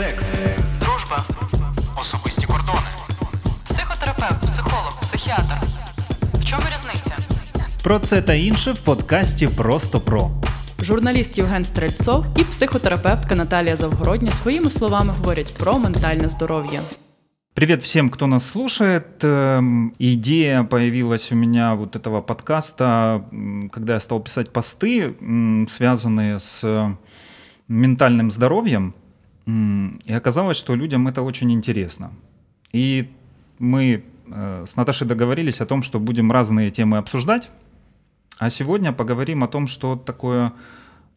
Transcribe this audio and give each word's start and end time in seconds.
секс, 0.00 0.25
дружба, 0.79 1.23
особисті 1.99 2.45
кордони. 2.45 2.87
Психотерапевт, 3.65 4.41
психолог, 4.47 4.99
психіатр. 5.01 5.55
В 6.33 6.45
чому 6.45 6.61
різниця? 6.61 7.15
Про 7.83 7.99
це 7.99 8.21
та 8.21 8.33
інше 8.33 8.71
в 8.71 8.79
подкасті 8.79 9.47
Просто 9.47 9.99
про. 9.99 10.31
Журналіст 10.79 11.37
Євген 11.37 11.63
Стрельцов 11.63 12.25
і 12.37 12.43
психотерапевтка 12.43 13.35
Наталія 13.35 13.75
Завгородня 13.75 14.31
своїми 14.31 14.69
словами 14.69 15.13
говорять 15.17 15.53
про 15.59 15.79
ментальне 15.79 16.29
здоров'я. 16.29 16.81
Привет 17.53 17.83
всем, 17.83 18.09
кто 18.09 18.27
нас 18.27 18.51
слушает. 18.51 19.23
Эм, 19.23 19.91
Идея 19.99 20.63
появилась 20.63 21.31
у 21.31 21.35
меня 21.35 21.73
вот 21.73 21.95
этого 21.95 22.21
подкаста, 22.21 23.21
м, 23.33 23.69
когда 23.73 23.93
я 23.93 23.99
стал 23.99 24.21
писать 24.23 24.49
посты, 24.53 25.13
м, 25.21 25.67
связанные 25.67 26.39
с 26.39 26.63
ментальным 27.69 28.31
здоровьем. 28.31 28.93
И 29.45 30.13
оказалось, 30.13 30.57
что 30.57 30.75
людям 30.75 31.07
это 31.07 31.21
очень 31.21 31.51
интересно. 31.51 32.11
И 32.71 33.09
мы 33.59 34.03
э, 34.27 34.65
с 34.67 34.75
Наташей 34.75 35.07
договорились 35.07 35.61
о 35.61 35.65
том, 35.65 35.83
что 35.83 35.99
будем 35.99 36.31
разные 36.31 36.71
темы 36.71 36.97
обсуждать. 36.97 37.49
А 38.37 38.49
сегодня 38.49 38.93
поговорим 38.93 39.43
о 39.43 39.47
том, 39.47 39.67
что 39.67 39.95
такое 39.95 40.53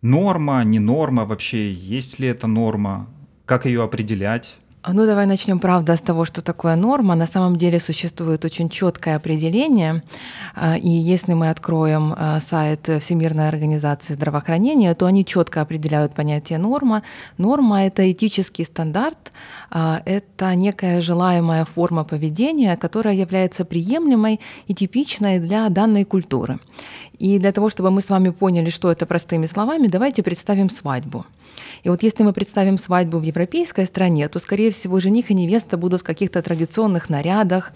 норма, 0.03 0.63
не 0.65 0.79
норма 0.79 1.25
вообще, 1.25 1.73
есть 1.73 2.19
ли 2.19 2.29
это 2.29 2.47
норма, 2.47 3.09
как 3.47 3.67
ее 3.67 3.83
определять. 3.83 4.57
А 4.87 4.93
Ну, 4.93 5.07
давай 5.07 5.25
начнем, 5.25 5.61
правда, 5.61 5.97
с 5.97 6.01
того, 6.01 6.27
что 6.27 6.43
такое 6.43 6.77
норма. 6.77 7.15
На 7.15 7.27
самом 7.27 7.57
деле 7.57 7.81
существует 7.81 8.45
очень 8.45 8.69
четкое 8.69 9.17
определение. 9.17 10.03
А, 10.55 10.77
И 10.77 10.91
если 10.91 11.33
мы 11.33 11.49
откроем 11.49 12.13
а, 12.15 12.39
сайт 12.41 12.91
Всемирной 13.01 13.49
организации 13.49 14.13
здравоохранения, 14.13 14.95
то 14.95 15.07
они 15.07 15.25
четко 15.25 15.63
определяют 15.63 16.15
понятие 16.15 16.59
норма. 16.59 17.03
Норма— 17.39 17.85
это 17.87 18.13
этический 18.13 18.65
стандарт, 18.65 19.33
это 19.71 20.55
некая 20.55 21.01
желаемая 21.01 21.65
форма 21.65 22.05
поведения, 22.05 22.77
которая 22.77 23.15
является 23.15 23.65
приемлемой 23.65 24.39
и 24.69 24.75
типичной 24.75 25.39
для 25.39 25.71
данной 25.71 26.05
культуры. 26.05 26.59
И 27.19 27.39
для 27.39 27.53
того, 27.53 27.71
чтобы 27.71 27.91
мы 27.91 28.03
с 28.03 28.11
вами 28.11 28.31
поняли, 28.31 28.71
что 28.71 28.91
это 28.91 29.07
простыми 29.07 29.47
словами, 29.47 29.87
давайте 29.87 30.23
представим 30.23 30.69
свадьбу. 30.69 31.25
И 31.83 31.89
вот 31.89 32.03
если 32.03 32.23
мы 32.23 32.33
представим 32.33 32.79
свадьбу 32.79 33.19
в 33.19 33.23
европейской 33.23 33.87
стране, 33.87 34.29
то, 34.29 34.39
скорее 34.39 34.71
всего, 34.71 35.01
жених 35.01 35.31
и 35.31 35.35
невеста 35.35 35.77
будут 35.77 36.01
в 36.01 36.05
каких-то 36.05 36.43
традиционных 36.43 37.11
нарядах. 37.11 37.73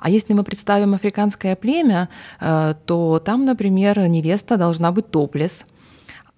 А 0.00 0.10
если 0.10 0.34
мы 0.34 0.44
представим 0.44 0.94
африканское 0.94 1.56
племя, 1.56 2.08
э, 2.40 2.74
то 2.84 3.18
там, 3.18 3.44
например, 3.44 3.98
невеста 4.08 4.56
должна 4.56 4.92
быть 4.92 5.10
топлес. 5.10 5.64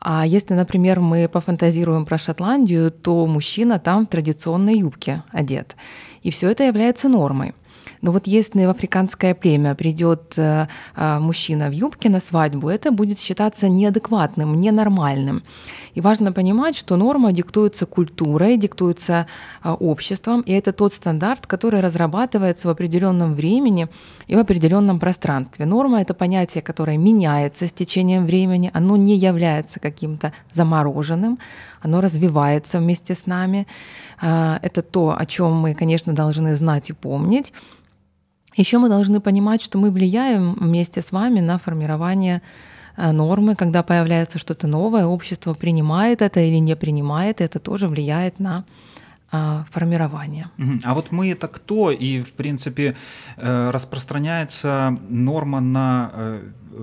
А 0.00 0.25
если, 0.27 0.55
например, 0.55 1.00
мы 1.00 1.28
пофантазируем 1.28 2.06
про 2.06 2.19
Шотландию, 2.19 2.92
то 2.92 3.27
мужчина 3.27 3.78
там 3.78 4.06
в 4.06 4.11
традиционной 4.11 4.78
юбке 4.78 5.22
одет. 5.33 5.75
И 6.22 6.31
все 6.31 6.50
это 6.50 6.64
является 6.64 7.09
нормой. 7.09 7.53
Но 8.00 8.12
вот 8.12 8.27
если 8.27 8.64
в 8.64 8.70
африканское 8.70 9.34
племя 9.34 9.75
придет 9.75 10.34
э, 10.36 10.66
э, 10.97 11.19
мужчина 11.19 11.69
в 11.69 11.72
юбке 11.72 12.09
на 12.09 12.20
свадьбу, 12.20 12.69
это 12.69 12.92
будет 12.92 13.19
считаться 13.19 13.69
неадекватным, 13.69 14.61
ненормальным. 14.61 15.42
И 15.98 16.00
важно 16.00 16.30
понимать, 16.30 16.77
что 16.77 16.96
норма 16.96 17.32
диктуется 17.32 17.84
культурой, 17.84 18.56
диктуется 18.56 19.27
э, 19.64 19.70
обществом, 19.70 20.42
и 20.42 20.52
это 20.52 20.72
тот 20.72 20.94
стандарт, 20.94 21.48
который 21.48 21.80
разрабатывается 21.80 22.68
в 22.68 22.70
определенном 22.70 23.34
времени 23.34 23.88
и 24.28 24.36
в 24.36 24.38
определенном 24.38 25.00
пространстве. 25.00 25.66
Норма— 25.66 26.00
это 26.02 26.14
понятие, 26.14 26.62
которое 26.62 26.96
меняется 26.98 27.66
с 27.66 27.72
течением 27.72 28.26
времени, 28.26 28.70
оно 28.74 28.96
не 28.96 29.16
является 29.16 29.80
каким-то 29.80 30.32
замороженным, 30.52 31.41
оно 31.80 32.00
развивается 32.00 32.78
вместе 32.78 33.16
с 33.16 33.26
нами. 33.26 33.66
А, 34.20 34.60
Это 34.62 34.82
то, 34.82 35.16
о 35.19 35.26
чем 35.26 35.54
мы, 35.54 35.74
конечно, 35.74 36.14
должны 36.14 36.54
знать 36.54 36.91
и 36.91 36.92
помнить. 36.92 37.52
Еще 38.56 38.78
мы 38.78 38.88
должны 38.88 39.19
понимать, 39.20 39.62
что 39.62 39.78
мы 39.78 39.91
влияем 39.91 40.54
вместе 40.60 41.02
с 41.02 41.10
вами 41.10 41.41
на 41.41 41.58
формирование 41.58 42.41
нормы, 42.98 43.54
когда 43.54 43.82
появляется 43.82 44.38
что-то 44.38 44.66
новое, 44.66 45.06
общество 45.06 45.54
принимает 45.54 46.22
это 46.22 46.41
или 46.41 46.59
не 46.59 46.76
принимает, 46.76 47.41
это 47.41 47.59
тоже 47.59 47.88
влияет 47.88 48.41
на 48.41 48.64
а, 49.31 49.64
формирование. 49.70 50.50
А 50.84 50.94
вот 50.94 51.12
мы 51.12 51.31
это 51.31 51.48
кто? 51.48 51.91
И, 51.91 52.22
в 52.22 52.32
принципе, 52.32 52.97
э, 53.36 53.70
распространяется 53.70 54.98
норма 55.09 55.60
на 55.60 56.41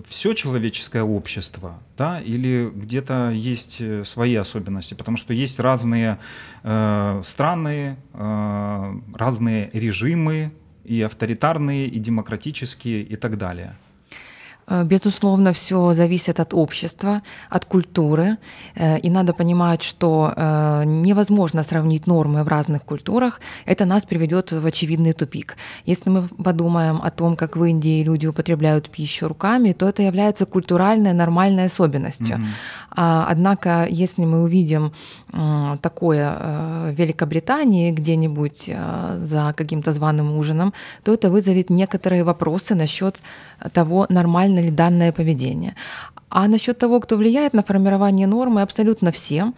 все 0.07 0.33
человеческое 0.33 1.03
общество, 1.03 1.79
да, 1.97 2.19
или 2.19 2.69
где-то 2.73 3.31
есть 3.31 3.77
э, 3.79 4.03
свои 4.03 4.35
особенности, 4.35 4.93
потому 4.93 5.17
что 5.17 5.33
есть 5.33 5.59
разные 5.59 6.19
э, 6.63 7.21
страны, 7.23 7.97
э, 8.13 8.93
разные 9.13 9.69
режимы, 9.73 10.51
и 10.83 11.01
авторитарные, 11.01 11.87
и 11.87 11.97
демократические, 11.97 13.01
и 13.01 13.15
так 13.15 13.37
далее. 13.39 13.75
Э, 14.67 14.83
Безусловно, 14.83 15.51
все 15.51 15.93
зависит 15.93 16.39
от 16.39 16.53
общества, 16.53 17.21
от 17.49 17.65
культуры. 17.65 18.37
Э, 18.75 18.99
И 18.99 19.09
надо 19.09 19.33
понимать, 19.33 19.83
что 19.83 20.33
э, 20.35 20.83
невозможно 20.85 21.63
сравнить 21.63 22.07
нормы 22.07 22.43
в 22.43 22.47
разных 22.47 22.83
культурах. 22.83 23.41
Это 23.65 23.85
нас 23.85 24.05
приведет 24.05 24.51
в 24.51 24.65
очевидный 24.65 25.13
тупик. 25.13 25.57
Если 25.85 26.09
мы 26.09 26.27
подумаем 26.43 26.99
о 27.03 27.09
том, 27.11 27.35
как 27.35 27.57
в 27.57 27.63
Индии 27.63 28.03
люди 28.03 28.27
употребляют 28.27 28.89
пищу 28.89 29.27
руками, 29.27 29.73
то 29.73 29.87
это 29.87 30.01
является 30.03 30.45
культуральной 30.45 31.13
нормальной 31.13 31.65
особенностью. 31.65 32.39
А, 32.91 33.27
Однако, 33.29 33.87
если 33.89 34.25
мы 34.25 34.43
увидим 34.43 34.91
такое 35.81 36.37
в 36.91 36.91
Великобритании 36.91 37.91
где-нибудь 37.91 38.71
за 39.17 39.53
каким-то 39.57 39.91
званым 39.91 40.37
ужином, 40.37 40.73
то 41.03 41.13
это 41.13 41.29
вызовет 41.29 41.69
некоторые 41.69 42.23
вопросы 42.23 42.75
насчет 42.75 43.21
того, 43.73 44.05
нормально 44.09 44.54
ли 44.59 44.71
данное 44.71 45.11
поведение. 45.11 45.75
А 46.29 46.47
насчет 46.47 46.77
того, 46.77 46.99
кто 46.99 47.17
влияет 47.17 47.53
на 47.53 47.63
формирование 47.63 48.27
нормы, 48.27 48.61
абсолютно 48.61 49.11
все. 49.11 49.53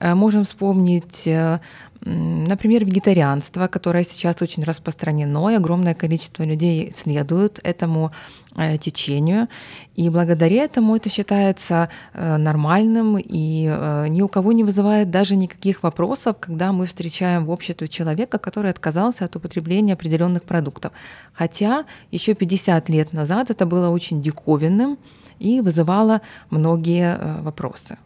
Э, 0.00 0.14
Можем 0.14 0.44
вспомнить, 0.44 1.26
э, 1.26 1.58
например, 2.04 2.84
вегетарианство, 2.84 3.68
которое 3.68 4.04
сейчас 4.04 4.42
очень 4.42 4.64
распространено, 4.64 5.50
и 5.50 5.54
огромное 5.54 5.94
количество 5.94 6.42
людей 6.42 6.92
следует 6.96 7.60
этому 7.62 8.10
э, 8.56 8.76
течению. 8.78 9.48
И 9.94 10.08
благодаря 10.10 10.64
этому 10.64 10.96
это 10.96 11.08
считается 11.08 11.88
э, 12.14 12.36
нормальным 12.36 13.18
и 13.18 13.68
э, 13.68 14.08
ни 14.08 14.22
у 14.22 14.28
кого 14.28 14.52
не 14.52 14.64
вызывает 14.64 15.10
даже 15.10 15.36
никаких 15.36 15.82
вопросов, 15.82 16.36
когда 16.40 16.72
мы 16.72 16.86
встречаем 16.86 17.44
в 17.44 17.50
обществе 17.50 17.88
человека, 17.88 18.38
который 18.38 18.70
отказался 18.70 19.24
от 19.24 19.36
употребления 19.36 19.92
определенных 19.92 20.42
продуктов. 20.42 20.92
Хотя 21.32 21.84
еще 22.10 22.34
50 22.34 22.88
лет 22.88 23.12
назад 23.12 23.50
это 23.50 23.64
было 23.64 23.90
очень 23.90 24.22
диковинным 24.22 24.98
и 25.38 25.60
вызывало 25.60 26.20
многие 26.50 27.42
вопросы. 27.42 27.96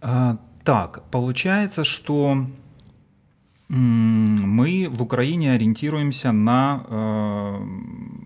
А, 0.00 0.36
Так, 0.64 1.02
получается, 1.10 1.84
что 1.84 2.46
мы 3.68 4.88
в 4.90 5.02
Украине 5.02 5.52
ориентируемся 5.52 6.32
на 6.32 6.84
э, 6.88 8.17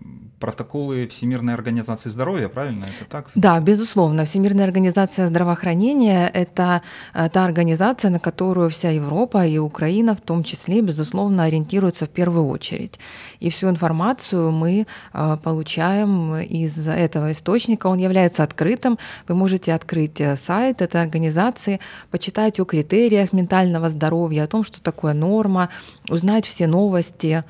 протоколы 0.43 1.07
Всемирной 1.07 1.53
организации 1.53 2.09
здоровья, 2.09 2.49
правильно? 2.49 2.83
Это 2.83 3.09
так? 3.09 3.29
Да, 3.35 3.61
безусловно. 3.61 4.25
Всемирная 4.25 4.65
организация 4.65 5.27
здравоохранения— 5.27 6.29
это 6.33 6.81
э, 7.13 7.29
та 7.29 7.45
организация, 7.45 8.11
на 8.11 8.19
которую 8.19 8.69
вся 8.69 8.89
Европа 8.89 9.45
и 9.45 9.57
Украина 9.57 10.13
в 10.15 10.19
том 10.19 10.43
числе, 10.43 10.81
безусловно, 10.81 11.43
ориентируются 11.43 12.05
в 12.05 12.09
первую 12.09 12.47
очередь. 12.47 12.99
И 13.39 13.49
всю 13.49 13.69
информацию 13.69 14.51
мы 14.51 14.85
э, 15.13 15.37
получаем 15.41 16.35
из 16.35 16.87
этого 16.87 17.31
источника. 17.31 17.87
Он 17.87 17.99
является 17.99 18.43
открытым. 18.43 18.97
Вы 19.29 19.35
можете 19.35 19.73
открыть 19.73 20.19
э, 20.19 20.35
сайт 20.35 20.81
этой 20.81 21.01
организации, 21.01 21.79
почитать 22.11 22.59
о 22.59 22.65
критериях 22.65 23.31
ментального 23.31 23.89
здоровья, 23.89 24.43
о 24.43 24.47
том, 24.47 24.65
что 24.65 24.81
такое 24.81 25.13
норма, 25.13 25.69
узнать 26.09 26.45
все 26.45 26.67
новости, 26.67 27.45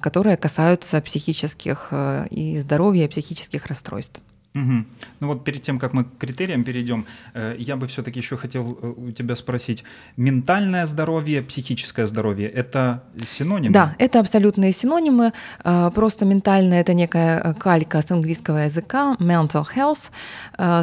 которые 0.00 0.36
касаются 0.36 1.00
психических 1.00 1.88
э, 1.90 2.26
и 2.30 2.58
здоровья, 2.58 3.04
и 3.04 3.08
психических 3.08 3.66
расстройств. 3.66 4.20
Мгм. 4.54 4.86
Ну 5.20 5.26
вот 5.28 5.44
перед 5.44 5.62
тем, 5.62 5.78
как 5.78 5.92
мы 5.92 6.04
к 6.04 6.18
критериям 6.18 6.64
перейдем, 6.64 7.06
э, 7.34 7.54
я 7.58 7.76
бы 7.76 7.86
все-таки 7.86 8.20
еще 8.20 8.36
хотел 8.36 8.78
э, 8.82 8.94
у 8.96 9.12
тебя 9.12 9.36
спросить, 9.36 9.84
ментальное 10.16 10.86
здоровье, 10.86 11.42
психическое 11.42 12.06
здоровье– 12.06 12.48
это 12.54 13.02
синонимы? 13.38 13.72
Да, 13.74 13.94
это 13.98 14.20
абсолютные 14.20 14.72
синонимы. 14.72 15.32
Э, 15.64 15.90
Просто 15.94 16.24
ментальное 16.24 16.80
это 16.80 16.94
некая 16.94 17.54
калька 17.54 18.02
с 18.02 18.10
английского 18.10 18.58
языка, 18.58 19.16
mental 19.20 19.66
health. 19.76 20.10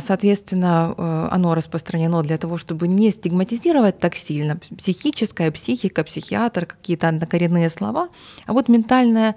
Соответственно, 0.08 1.30
оно 1.32 1.56
распространено 1.56 2.22
для 2.24 2.38
того, 2.38 2.58
чтобы 2.58 2.88
не 2.88 3.12
стигматизировать 3.12 4.00
так 4.00 4.16
сильно. 4.16 4.58
Психическая, 4.78 5.52
психика, 5.52 6.04
психиатр, 6.04 6.66
какие-то 6.66 7.10
однокоренные 7.10 7.70
слова. 7.70 8.10
А 8.46 8.54
вот 8.54 8.70
ментальное, 8.70 9.36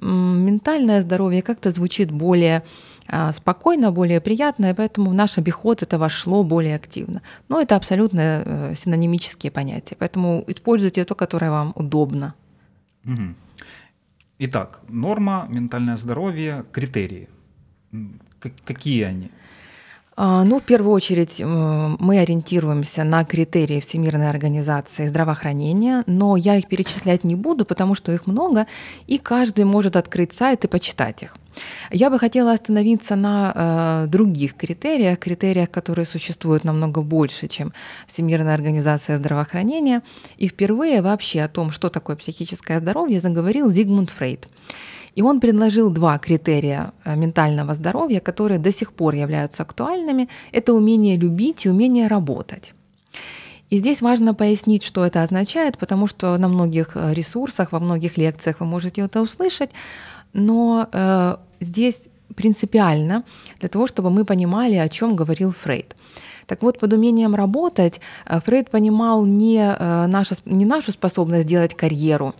ментальное 0.00 1.02
здоровье 1.02 1.42
как-то 1.42 1.70
звучит 1.70 2.10
более 2.10 2.62
спокойно, 3.32 3.90
более 3.92 4.20
приятно, 4.20 4.70
и 4.70 4.74
поэтому 4.74 5.10
в 5.10 5.14
наш 5.14 5.38
обиход 5.38 5.82
это 5.82 5.98
вошло 5.98 6.44
более 6.44 6.76
активно. 6.76 7.22
Но 7.48 7.60
это 7.60 7.76
абсолютно 7.76 8.20
э, 8.20 8.74
синонимические 8.76 9.50
понятия, 9.50 9.96
поэтому 9.98 10.44
используйте 10.46 11.04
то, 11.04 11.14
которое 11.14 11.50
вам 11.50 11.72
удобно. 11.74 12.34
Угу. 13.04 13.34
Итак, 14.38 14.80
норма, 14.88 15.46
ментальное 15.50 15.96
здоровье, 15.96 16.64
критерии. 16.72 17.28
Какие 18.64 19.04
они? 19.04 19.30
А, 20.16 20.44
ну, 20.44 20.60
в 20.60 20.62
первую 20.62 20.92
очередь 20.92 21.40
мы 21.40 22.18
ориентируемся 22.18 23.04
на 23.04 23.24
критерии 23.24 23.80
Всемирной 23.80 24.28
организации 24.28 25.08
здравоохранения, 25.08 26.04
но 26.06 26.36
я 26.36 26.56
их 26.56 26.68
перечислять 26.68 27.24
не 27.24 27.36
буду, 27.36 27.64
потому 27.64 27.94
что 27.94 28.12
их 28.12 28.26
много, 28.26 28.66
и 29.06 29.18
каждый 29.18 29.64
может 29.64 29.96
открыть 29.96 30.32
сайт 30.32 30.64
и 30.64 30.68
почитать 30.68 31.22
их. 31.22 31.36
Я 31.90 32.10
бы 32.10 32.18
хотела 32.18 32.52
остановиться 32.52 33.16
на 33.16 33.52
э, 34.04 34.06
других 34.08 34.54
критериях, 34.54 35.18
критериях, 35.18 35.70
которые 35.70 36.06
существуют 36.06 36.64
намного 36.64 37.02
больше, 37.02 37.48
чем 37.48 37.72
Всемирная 38.06 38.54
организация 38.54 39.18
здравоохранения. 39.18 40.02
И 40.38 40.48
впервые 40.48 41.02
вообще 41.02 41.42
о 41.42 41.48
том, 41.48 41.70
что 41.70 41.88
такое 41.88 42.16
психическое 42.16 42.80
здоровье, 42.80 43.20
заговорил 43.20 43.70
Зигмунд 43.70 44.10
Фрейд. 44.10 44.48
И 45.16 45.22
он 45.22 45.40
предложил 45.40 45.90
два 45.90 46.18
критерия 46.18 46.92
э, 47.04 47.16
ментального 47.16 47.74
здоровья, 47.74 48.20
которые 48.20 48.58
до 48.58 48.72
сих 48.72 48.92
пор 48.92 49.14
являются 49.14 49.62
актуальными. 49.62 50.28
Это 50.52 50.72
умение 50.72 51.16
любить 51.16 51.66
и 51.66 51.70
умение 51.70 52.06
работать. 52.06 52.74
И 53.70 53.78
здесь 53.78 54.02
важно 54.02 54.34
пояснить, 54.34 54.82
что 54.82 55.04
это 55.04 55.22
означает, 55.22 55.78
потому 55.78 56.08
что 56.08 56.36
на 56.38 56.48
многих 56.48 56.92
э, 56.94 57.14
ресурсах, 57.14 57.72
во 57.72 57.80
многих 57.80 58.16
лекциях 58.18 58.60
вы 58.60 58.66
можете 58.66 59.02
это 59.02 59.20
услышать, 59.20 59.70
но 60.32 60.88
э, 60.92 61.36
здесь 61.60 62.08
принципиально 62.34 63.24
для 63.58 63.68
того, 63.68 63.86
чтобы 63.86 64.10
мы 64.10 64.24
понимали, 64.24 64.76
о 64.76 64.88
чем 64.88 65.16
говорил 65.16 65.52
Фрейд. 65.52 65.96
Так 66.46 66.62
вот, 66.62 66.78
под 66.78 66.92
умением 66.92 67.34
работать 67.34 68.00
э, 68.26 68.40
Фрейд 68.40 68.70
понимал 68.70 69.26
не, 69.26 69.76
нашу, 70.06 70.34
не 70.44 70.64
нашу 70.64 70.92
способность 70.92 71.46
делать 71.46 71.74
карьеру, 71.74 72.34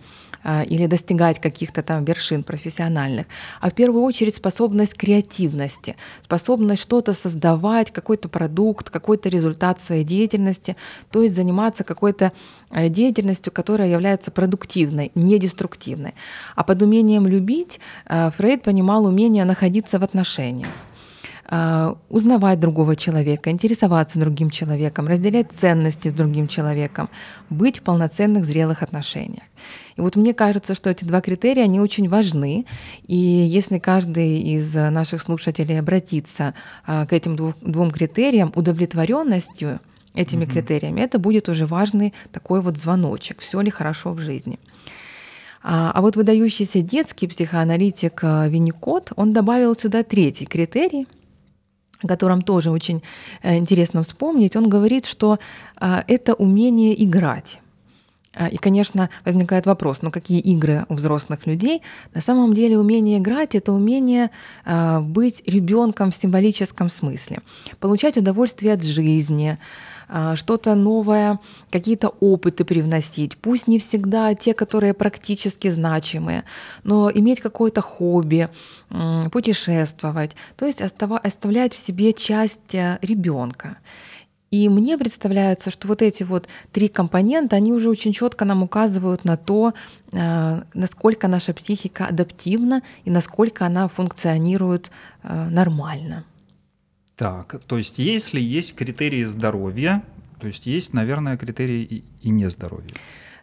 или 0.44 0.86
достигать 0.86 1.40
каких-то 1.40 1.82
там 1.82 2.04
вершин 2.04 2.42
профессиональных, 2.42 3.26
а 3.60 3.70
в 3.70 3.74
первую 3.74 4.02
очередь 4.02 4.36
способность 4.36 4.94
креативности, 4.94 5.96
способность 6.22 6.82
что-то 6.82 7.14
создавать, 7.14 7.90
какой-то 7.90 8.28
продукт, 8.28 8.90
какой-то 8.90 9.28
результат 9.28 9.80
своей 9.82 10.04
деятельности, 10.04 10.76
то 11.10 11.22
есть 11.22 11.34
заниматься 11.34 11.84
какой-то 11.84 12.32
э, 12.70 12.88
деятельностью, 12.88 13.52
которая 13.52 13.88
является 13.88 14.30
продуктивной, 14.30 15.12
не 15.14 15.38
деструктивной. 15.38 16.14
А 16.56 16.64
под 16.64 16.82
умением 16.82 17.26
любить 17.26 17.80
э, 18.06 18.30
Фрейд 18.36 18.62
понимал 18.62 19.04
умение 19.04 19.44
находиться 19.44 19.98
в 19.98 20.02
отношениях 20.02 20.68
узнавать 22.08 22.60
другого 22.60 22.94
человека, 22.94 23.50
интересоваться 23.50 24.20
другим 24.20 24.50
человеком, 24.50 25.08
разделять 25.08 25.48
ценности 25.50 26.08
с 26.08 26.12
другим 26.12 26.46
человеком, 26.46 27.08
быть 27.48 27.80
в 27.80 27.82
полноценных 27.82 28.44
зрелых 28.44 28.82
отношениях. 28.82 29.42
И 29.96 30.00
вот 30.00 30.16
мне 30.16 30.32
кажется, 30.32 30.74
что 30.74 30.88
эти 30.90 31.04
два 31.04 31.20
критерия, 31.20 31.64
они 31.64 31.80
очень 31.80 32.08
важны. 32.08 32.64
И 33.06 33.16
если 33.16 33.78
каждый 33.78 34.40
из 34.40 34.72
наших 34.74 35.20
слушателей 35.20 35.78
обратится 35.78 36.54
а, 36.86 37.04
к 37.04 37.12
этим 37.12 37.36
двум 37.36 37.90
критериям 37.90 38.52
удовлетворенностью 38.54 39.80
этими 40.14 40.44
угу. 40.44 40.52
критериями, 40.52 41.00
это 41.00 41.18
будет 41.18 41.48
уже 41.48 41.66
важный 41.66 42.14
такой 42.32 42.62
вот 42.62 42.78
звоночек, 42.78 43.40
все 43.40 43.60
ли 43.60 43.70
хорошо 43.70 44.12
в 44.12 44.20
жизни. 44.20 44.58
А, 45.62 45.92
а 45.94 46.00
вот 46.00 46.16
выдающийся 46.16 46.80
детский 46.80 47.26
психоаналитик 47.26 48.20
а, 48.22 48.48
Винникот, 48.48 49.12
он 49.16 49.32
добавил 49.32 49.76
сюда 49.76 50.02
третий 50.02 50.46
критерий, 50.46 51.06
о 52.02 52.06
котором 52.06 52.42
тоже 52.42 52.70
очень 52.70 53.02
э, 53.42 53.56
интересно 53.56 54.02
вспомнить. 54.02 54.56
Он 54.56 54.68
говорит, 54.68 55.06
что 55.06 55.38
это 56.06 56.34
умение 56.34 57.02
играть. 57.02 57.60
А, 58.32 58.46
и, 58.46 58.56
конечно, 58.56 59.10
возникает 59.24 59.66
вопрос, 59.66 59.98
ну 60.02 60.10
какие 60.12 60.38
игры 60.38 60.86
у 60.88 60.94
взрослых 60.94 61.46
людей? 61.46 61.82
На 62.14 62.20
самом 62.20 62.54
деле 62.54 62.78
умение 62.78 63.18
играть— 63.18 63.54
это 63.56 63.72
умение 63.72 64.30
а, 64.64 65.00
быть 65.00 65.42
ребенком 65.46 66.12
в 66.12 66.16
символическом 66.16 66.90
смысле, 66.90 67.40
получать 67.80 68.16
удовольствие 68.16 68.74
от 68.74 68.84
жизни, 68.84 69.58
а, 69.58 69.99
что-то 70.34 70.74
новое, 70.74 71.38
какие-то 71.70 72.08
опыты 72.20 72.64
привносить, 72.64 73.36
пусть 73.36 73.68
не 73.68 73.78
всегда 73.78 74.34
те, 74.34 74.54
которые 74.54 74.92
практически 74.94 75.70
значимые, 75.70 76.44
но 76.82 77.10
иметь 77.12 77.40
какое-то 77.40 77.80
хобби, 77.80 78.48
путешествовать, 79.30 80.32
то 80.56 80.66
есть 80.66 80.80
оставлять 80.80 81.74
в 81.74 81.86
себе 81.86 82.12
часть 82.12 82.74
э, 82.74 82.98
ребенка. 83.02 83.78
И 84.50 84.68
мне 84.68 84.98
представляется, 84.98 85.70
что 85.70 85.86
вот 85.86 86.02
эти 86.02 86.24
вот 86.24 86.48
три 86.72 86.88
компонента, 86.88 87.54
они 87.54 87.72
уже 87.72 87.88
очень 87.88 88.12
четко 88.12 88.44
нам 88.44 88.64
указывают 88.64 89.24
на 89.24 89.36
то, 89.36 89.74
э, 90.10 90.62
насколько 90.74 91.28
наша 91.28 91.54
психика 91.54 92.06
адаптивна 92.06 92.82
и 93.04 93.10
насколько 93.10 93.64
она 93.64 93.86
функционирует 93.86 94.90
э, 95.22 95.48
нормально. 95.50 96.24
Так, 97.20 97.60
то 97.66 97.76
есть 97.76 97.98
если 97.98 98.40
есть 98.40 98.74
критерии 98.74 99.24
здоровья, 99.24 100.02
то 100.40 100.46
есть 100.46 100.64
есть, 100.64 100.94
наверное, 100.94 101.36
критерии 101.36 102.02
и 102.22 102.30
нездоровья. 102.30 102.88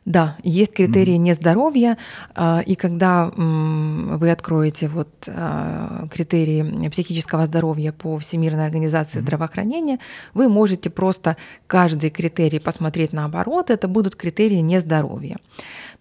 Да, 0.03 0.35
есть 0.41 0.74
критерии 0.74 1.13
mm-hmm. 1.13 1.29
нездоровья, 1.29 1.97
а, 2.33 2.63
и 2.65 2.74
когда 2.74 3.29
вы 3.35 4.31
откроете 4.31 4.88
вот 4.88 5.09
а, 5.27 6.07
критерии 6.12 6.89
психического 6.89 7.45
здоровья 7.45 7.91
по 7.91 8.18
Всемирной 8.18 8.65
организации 8.65 9.19
mm-hmm. 9.19 9.21
здравоохранения, 9.21 10.00
вы 10.33 10.50
можете 10.50 10.89
просто 10.89 11.38
каждый 11.68 12.09
критерий 12.09 12.59
посмотреть 12.59 13.13
наоборот, 13.13 13.69
это 13.69 13.88
будут 13.88 14.15
критерии 14.15 14.62
нездоровья. 14.62 15.38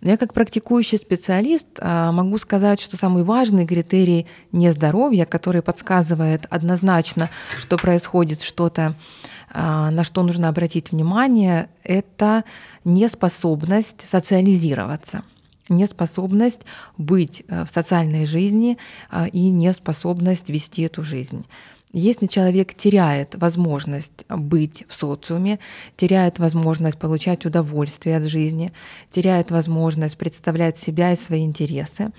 Но 0.01 0.11
я 0.11 0.17
как 0.17 0.35
практикующий 0.35 0.99
специалист 0.99 1.67
а, 1.79 2.13
могу 2.13 2.39
сказать, 2.39 2.81
что 2.81 2.97
самый 2.97 3.25
важный 3.25 3.67
критерий 3.67 4.27
нездоровья, 4.53 5.25
который 5.25 5.63
подсказывает 5.63 6.47
однозначно, 6.51 7.31
что 7.59 7.77
происходит 7.77 8.43
что-то 8.43 8.95
а, 9.53 9.91
на 9.91 10.05
что 10.05 10.23
нужно 10.23 10.49
обратить 10.49 10.93
внимание, 10.93 11.69
это 11.83 12.45
неспособность 12.85 14.09
социализироваться 14.09 15.23
неспособность 15.69 16.61
быть 16.97 17.43
э, 17.49 17.65
в 17.65 17.71
социальной 17.71 18.27
жизни 18.27 18.79
а, 19.11 19.27
и 19.27 19.51
неспособность 19.51 20.49
вести 20.49 20.83
эту 20.83 21.03
жизнь. 21.03 21.45
Если 21.99 22.27
человек 22.27 22.75
теряет 22.75 23.37
возможность 23.37 24.27
быть 24.29 24.85
в 24.87 24.93
социуме, 24.93 25.59
теряет 25.97 26.39
возможность 26.39 26.99
получать 26.99 27.47
удовольствие 27.47 28.19
от 28.19 28.25
жизни, 28.25 28.75
теряет 29.11 29.51
возможность 29.51 30.19
представлять 30.19 30.77
себя 30.77 31.13
и 31.13 31.17
свои 31.17 31.43
интересы, 31.43 32.13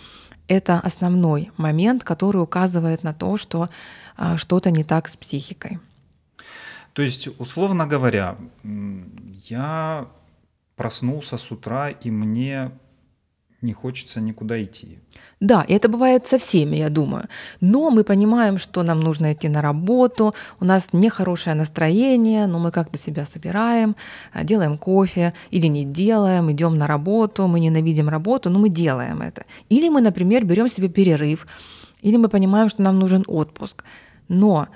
это 0.48 0.80
основной 0.80 1.52
момент, 1.58 2.04
который 2.04 2.42
указывает 2.42 3.04
на 3.04 3.14
то, 3.14 3.38
что 3.38 3.70
а, 4.16 4.38
что-то 4.38 4.72
не 4.72 4.84
так 4.84 5.08
с 5.08 5.16
психикой. 5.16 5.78
То 6.94 7.04
есть, 7.04 7.30
условно 7.38 7.86
говоря, 7.86 8.36
я 8.64 10.08
проснулся 10.76 11.38
с 11.38 11.52
утра, 11.52 11.92
и 11.92 12.10
мне 12.10 12.72
не 13.62 13.74
хочется 13.74 14.22
никуда 14.22 14.64
идти. 14.64 15.00
Да, 15.40 15.66
и 15.68 15.74
это 15.74 15.90
бывает 15.90 16.28
со 16.28 16.38
всеми, 16.38 16.78
я 16.78 16.90
думаю. 16.90 17.26
Но 17.60 17.90
мы 17.90 18.04
понимаем, 18.04 18.60
что 18.60 18.84
нам 18.84 19.00
нужно 19.00 19.34
идти 19.34 19.50
на 19.50 19.62
работу, 19.62 20.34
у 20.60 20.66
нас 20.66 20.90
нехорошее 20.94 21.56
настроение, 21.56 22.48
но 22.48 22.60
мы 22.60 22.72
как-то 22.72 22.98
себя 23.00 23.26
собираем, 23.26 23.96
а, 24.34 24.44
делаем 24.44 24.78
кофе 24.78 25.34
или 25.52 25.68
не 25.68 25.86
делаем, 25.86 26.52
идем 26.52 26.78
на 26.78 26.88
работу, 26.88 27.48
мы 27.48 27.60
ненавидим 27.60 28.10
работу, 28.10 28.50
но 28.50 28.60
мы 28.60 28.70
делаем 28.70 29.22
это. 29.22 29.46
Или 29.70 29.90
мы, 29.90 30.02
например, 30.02 30.46
берем 30.46 30.68
себе 30.68 30.90
перерыв, 30.90 31.48
или 32.02 32.18
мы 32.18 32.30
понимаем, 32.30 32.70
что 32.70 32.84
нам 32.84 33.00
нужен 33.00 33.24
отпуск. 33.28 33.84
Но 34.28 34.68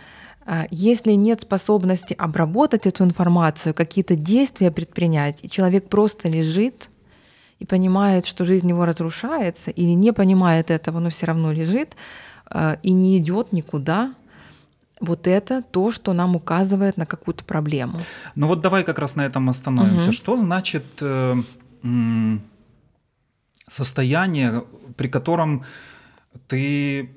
а, 0.46 0.66
если 0.72 1.12
нет 1.12 1.42
способности 1.42 2.16
обработать 2.18 2.88
эту 2.88 3.04
информацию, 3.04 3.76
какие-то 3.76 4.16
действия 4.16 4.72
предпринять, 4.72 5.40
и 5.44 5.50
человек 5.50 5.88
просто 5.88 6.30
лежит 6.30 6.91
и 7.62 7.66
понимает, 7.66 8.26
что 8.26 8.44
жизнь 8.44 8.70
его 8.70 8.86
разрушается, 8.86 9.70
или 9.70 9.94
не 9.96 10.12
понимает 10.14 10.72
этого, 10.72 11.00
но 11.00 11.10
все 11.10 11.28
равно 11.28 11.52
лежит 11.54 11.96
а, 12.48 12.80
и 12.82 12.92
не 12.92 13.20
идет 13.20 13.54
никуда, 13.54 14.14
вот 15.00 15.28
это 15.28 15.62
то, 15.62 15.92
что 15.92 16.14
нам 16.14 16.36
указывает 16.36 16.98
на 16.98 17.06
какую-то 17.06 17.44
проблему. 17.44 18.00
Ну 18.36 18.48
вот 18.48 18.62
давай 18.62 18.84
как 18.84 19.00
раз 19.00 19.16
на 19.16 19.26
этом 19.26 19.50
остановимся. 19.50 20.06
Угу. 20.06 20.12
Что 20.12 20.38
значит 20.38 20.86
э, 21.02 21.36
состояние, 23.68 24.64
при 24.98 25.08
котором 25.08 25.64
ты 26.48 27.10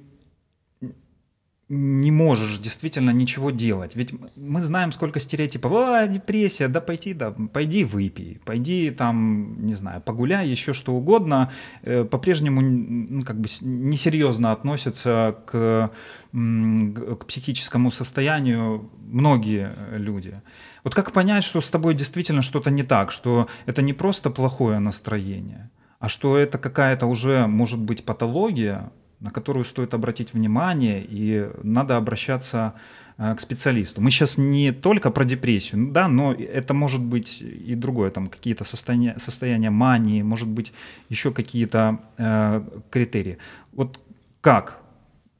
не 1.71 2.11
можешь 2.11 2.59
действительно 2.59 3.11
ничего 3.11 3.50
делать. 3.50 3.97
Ведь 3.97 4.12
мы 4.37 4.61
знаем, 4.61 4.92
сколько 4.92 5.18
стереотипов. 5.18 5.73
А, 5.73 6.06
депрессия, 6.06 6.68
да 6.68 6.80
пойди, 6.80 7.14
да, 7.14 7.30
пойди 7.30 7.85
выпей, 7.85 8.40
пойди 8.44 8.90
там, 8.90 9.64
не 9.64 9.75
знаю, 9.75 10.02
погуляй, 10.02 10.47
еще 10.47 10.75
что 10.75 10.92
угодно. 10.92 11.50
Э, 11.83 12.04
по-прежнему 12.04 12.61
ну, 12.61 13.23
как 13.23 13.40
бы 13.40 13.49
несерьезно 13.62 14.52
относятся 14.52 15.38
к, 15.47 15.90
к 16.33 17.25
психическому 17.26 17.90
состоянию 17.90 18.90
многие 18.99 19.75
люди. 19.92 20.42
Вот 20.83 20.94
как 20.94 21.12
понять, 21.12 21.44
что 21.44 21.62
с 21.62 21.71
тобой 21.71 21.94
действительно 21.94 22.42
что-то 22.42 22.71
не 22.71 22.83
так, 22.83 23.11
что 23.11 23.49
это 23.64 23.80
не 23.80 23.94
просто 23.94 24.28
плохое 24.28 24.80
настроение, 24.80 25.71
а 25.99 26.11
что 26.11 26.37
это 26.37 26.59
какая-то 26.59 27.06
уже, 27.06 27.47
может 27.47 27.80
быть, 27.80 28.04
патология, 28.04 28.92
на 29.24 29.30
которую 29.30 29.64
стоит 29.64 29.94
обратить 29.94 30.34
внимание, 30.34 31.02
и 31.02 31.48
надо 31.62 31.96
обращаться 31.96 32.74
э, 33.16 33.34
к 33.34 33.40
специалисту. 33.40 34.02
Мы 34.02 34.10
сейчас 34.10 34.36
не 34.38 34.70
только 34.70 35.10
про 35.10 35.24
депрессию, 35.24 35.92
да, 35.92 36.08
но 36.08 36.34
это 36.34 36.74
может 36.74 37.00
быть 37.00 37.40
и 37.40 37.74
другое, 37.74 38.10
там 38.10 38.28
какие-то 38.28 38.64
состояния, 38.64 39.14
состояния 39.18 39.70
мании, 39.70 40.22
может 40.22 40.48
быть 40.48 40.72
еще 41.08 41.30
какие-то 41.30 41.98
э, 42.18 42.62
критерии. 42.90 43.38
Вот 43.72 43.98
как 44.42 44.78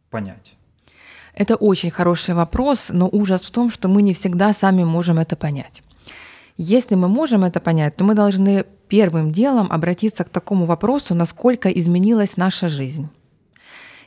понять? 0.09 0.55
Это 1.35 1.57
очень 1.57 1.91
хороший 1.91 2.35
вопрос, 2.35 2.87
но 2.89 3.09
ужас 3.13 3.43
в 3.43 3.51
том, 3.51 3.71
что 3.71 3.89
мы 3.89 4.01
не 4.01 4.15
всегда 4.15 4.55
сами 4.55 4.85
можем 4.85 5.19
это 5.19 5.37
понять. 5.37 5.83
Если 6.57 6.95
мы 6.95 7.09
можем 7.09 7.45
это 7.45 7.61
понять, 7.61 7.97
то 7.97 8.05
мы 8.05 8.15
должны 8.15 8.65
первым 8.89 9.31
делом 9.31 9.67
обратиться 9.71 10.25
к 10.25 10.31
такому 10.31 10.65
вопросу, 10.65 11.15
насколько 11.15 11.69
изменилась 11.69 12.39
наша 12.39 12.69
жизнь. 12.69 13.09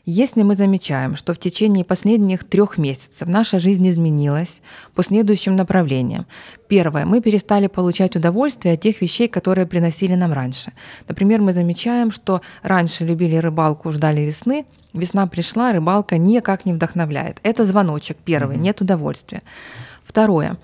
Если 0.10 0.42
мы 0.42 0.56
замечаем, 0.56 1.18
что 1.18 1.34
в 1.34 1.38
течение 1.38 1.84
последних 1.84 2.46
трех 2.46 2.78
месяцев 2.78 3.28
наша 3.28 3.60
жизнь 3.60 3.90
изменилась 3.90 4.62
по 4.96 5.04
следующим 5.04 5.58
направлениям. 5.58 6.26
Первое, 6.70 7.06
мы 7.06 7.20
перестали 7.20 7.68
получать 7.68 8.16
удовольствие 8.16 8.76
от 8.76 8.80
тех 8.80 9.02
вещей, 9.02 9.28
которые 9.28 9.68
приносили 9.68 10.16
нам 10.16 10.32
раньше. 10.32 10.72
Например, 11.10 11.42
мы 11.42 11.52
замечаем, 11.52 12.12
что 12.12 12.40
раньше 12.64 13.04
любили 13.04 13.36
рыбалку, 13.36 13.92
ждали 13.92 14.22
весны, 14.22 14.66
весна 14.94 15.28
пришла, 15.28 15.74
рыбалка 15.74 16.18
никак 16.18 16.64
не 16.64 16.72
вдохновляет. 16.72 17.42
Это 17.44 17.66
звоночек 17.66 18.16
первый, 18.24 18.56
нет 18.56 18.80
удовольствия. 18.80 19.42
Второе, 20.06 20.56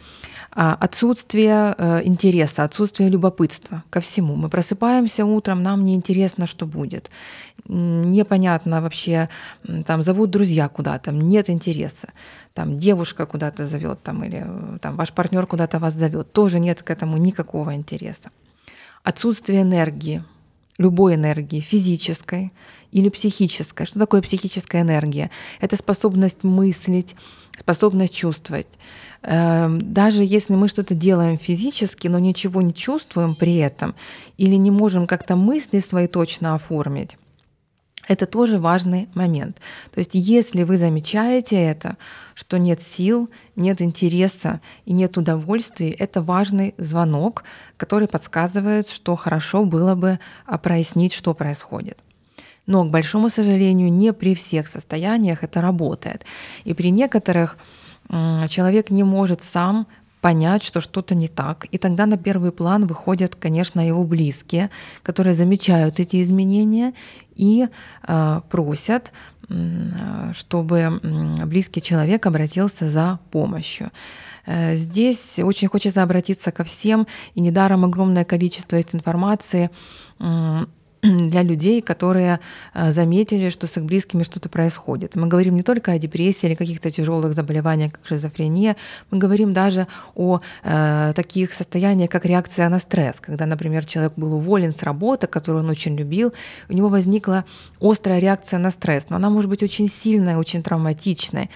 отсутствие 0.55 1.75
э, 1.77 2.01
интереса, 2.03 2.63
отсутствие 2.63 3.09
любопытства 3.09 3.83
ко 3.89 4.01
всему. 4.01 4.35
Мы 4.35 4.49
просыпаемся 4.49 5.25
утром, 5.25 5.63
нам 5.63 5.83
неинтересно, 5.85 6.47
что 6.47 6.65
будет. 6.65 7.09
Непонятно 7.67 8.81
вообще, 8.81 9.29
там 9.85 10.03
зовут 10.03 10.29
друзья 10.29 10.67
куда-то, 10.67 11.11
нет 11.11 11.49
интереса. 11.49 12.09
Там 12.53 12.77
девушка 12.77 13.25
куда-то 13.25 13.67
зовет, 13.67 14.03
там, 14.03 14.23
или 14.23 14.43
э, 14.45 14.77
там, 14.79 14.95
ваш 14.95 15.11
партнер 15.11 15.47
куда-то 15.47 15.79
вас 15.79 15.93
зовет, 15.93 16.31
тоже 16.33 16.59
нет 16.59 16.83
к 16.83 16.89
этому 16.91 17.17
никакого 17.17 17.73
интереса. 17.73 18.29
Отсутствие 19.03 19.61
энергии, 19.63 20.23
любой 20.77 21.15
энергии, 21.15 21.61
физической 21.61 22.51
или 22.93 23.09
психической. 23.09 23.85
Что 23.85 23.99
такое 23.99 24.21
психическая 24.21 24.83
энергия? 24.83 25.31
Это 25.59 25.75
способность 25.75 26.43
мыслить, 26.43 27.15
способность 27.59 28.15
чувствовать. 28.15 28.67
Эм, 29.23 29.93
даже 29.93 30.23
если 30.23 30.53
мы 30.55 30.69
что-то 30.69 30.93
делаем 30.93 31.37
физически, 31.37 32.07
но 32.07 32.19
ничего 32.19 32.61
не 32.61 32.73
чувствуем 32.73 33.35
при 33.35 33.57
этом, 33.57 33.95
или 34.37 34.55
не 34.55 34.71
можем 34.71 35.07
как-то 35.07 35.35
мысли 35.35 35.79
свои 35.79 36.07
точно 36.07 36.55
оформить, 36.55 37.17
это 38.07 38.25
тоже 38.25 38.59
важный 38.59 39.07
момент. 39.15 39.57
То 39.93 39.99
есть 39.99 40.11
если 40.13 40.63
вы 40.63 40.77
замечаете 40.77 41.55
это, 41.55 41.97
что 42.35 42.57
нет 42.57 42.81
сил, 42.81 43.29
нет 43.55 43.81
интереса 43.81 44.59
и 44.85 44.93
нет 44.93 45.17
удовольствия, 45.17 45.91
это 45.91 46.21
важный 46.21 46.75
звонок, 46.77 47.43
который 47.77 48.07
подсказывает, 48.07 48.89
что 48.89 49.15
хорошо 49.15 49.63
было 49.63 49.95
бы 49.95 50.19
а, 50.45 50.57
прояснить, 50.57 51.13
что 51.13 51.33
происходит. 51.33 51.97
Но, 52.65 52.83
к 52.83 52.89
большому 52.89 53.29
сожалению, 53.29 53.91
не 53.91 54.13
при 54.13 54.35
всех 54.35 54.67
состояниях 54.67 55.43
это 55.43 55.61
работает. 55.61 56.25
И 56.63 56.73
при 56.73 56.91
некоторых 56.91 57.57
человек 58.47 58.89
не 58.89 59.03
может 59.03 59.43
сам 59.43 59.87
понять, 60.23 60.63
что 60.63 60.79
что-то 60.79 61.15
не 61.15 61.27
так. 61.27 61.65
И 61.71 61.77
тогда 61.77 62.05
на 62.05 62.17
первый 62.17 62.53
план 62.53 62.87
выходят, 62.87 63.35
конечно, 63.35 63.85
его 63.85 64.05
близкие, 64.05 64.69
которые 65.03 65.35
замечают 65.35 65.99
эти 65.99 66.21
изменения 66.21 66.93
и 67.35 67.67
э, 68.07 68.41
просят, 68.49 69.11
э, 69.49 70.31
чтобы 70.33 71.01
близкий 71.45 71.81
человек 71.81 72.25
обратился 72.25 72.89
за 72.89 73.19
помощью. 73.31 73.91
Э, 74.45 74.77
здесь 74.77 75.39
очень 75.39 75.67
хочется 75.67 76.01
обратиться 76.01 76.53
ко 76.53 76.63
всем, 76.63 77.05
и 77.35 77.41
недаром 77.41 77.83
огромное 77.83 78.23
количество 78.23 78.77
этой 78.77 78.95
информации 78.95 79.69
для 81.03 81.43
людей, 81.43 81.81
которые 81.81 82.39
э, 82.73 82.93
заметили, 82.93 83.49
что 83.49 83.67
с 83.67 83.77
их 83.77 83.83
близкими 83.83 84.23
что-то 84.23 84.47
происходит. 84.47 85.15
Мы 85.15 85.27
говорим 85.27 85.55
не 85.55 85.61
только 85.61 85.91
о 85.91 85.99
депрессии 85.99 86.47
или 86.47 86.55
каких-то 86.55 86.89
тяжелых 86.91 87.33
заболеваниях, 87.33 87.91
как 87.91 88.07
шизофрения, 88.07 88.77
мы 89.11 89.17
говорим 89.17 89.53
даже 89.53 89.87
о 90.15 90.39
э, 90.63 91.13
таких 91.13 91.53
состояниях, 91.53 92.09
как 92.09 92.25
реакция 92.25 92.69
на 92.69 92.79
стресс, 92.79 93.17
когда, 93.19 93.45
например, 93.45 93.85
человек 93.85 94.13
был 94.15 94.35
уволен 94.35 94.73
с 94.73 94.81
работы, 94.81 95.27
которую 95.27 95.63
он 95.63 95.69
очень 95.69 95.97
любил, 95.97 96.33
у 96.69 96.73
него 96.73 96.87
возникла 96.87 97.43
острая 97.81 98.19
реакция 98.19 98.59
на 98.59 98.71
стресс, 98.71 99.05
но 99.09 99.17
она 99.17 99.29
может 99.29 99.49
быть 99.49 99.61
очень 99.61 99.89
сильная, 99.89 100.37
очень 100.37 100.63
травматичная. 100.63 101.49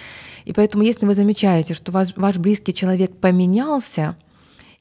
И 0.43 0.51
поэтому, 0.51 0.83
если 0.83 1.05
вы 1.05 1.15
замечаете, 1.15 1.73
что 1.73 1.91
ваш, 1.93 2.09
ваш 2.17 2.35
близкий 2.35 2.73
человек 2.73 3.15
поменялся, 3.15 4.15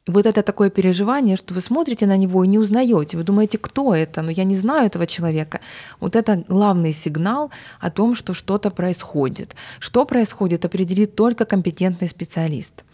вот 0.06 0.26
это 0.26 0.42
такое 0.42 0.70
переживание, 0.70 1.36
что 1.36 1.54
вы 1.54 1.60
смотрите 1.60 2.06
на 2.06 2.16
него 2.16 2.44
и 2.44 2.48
не 2.48 2.58
узнаете, 2.58 3.16
вы 3.16 3.24
думаете, 3.24 3.58
кто 3.58 3.94
это, 3.94 4.22
но 4.22 4.30
я 4.30 4.44
не 4.44 4.56
знаю 4.56 4.86
этого 4.86 5.06
человека. 5.06 5.60
Вот 6.00 6.14
это 6.14 6.44
главный 6.48 6.92
сигнал 6.92 7.50
о 7.80 7.90
том, 7.90 8.14
что 8.14 8.34
что-то 8.34 8.70
происходит. 8.70 9.56
Что 9.80 10.04
происходит, 10.04 10.64
определит 10.64 11.16
только 11.16 11.44
компетентный 11.44 12.08
специалист. 12.08 12.84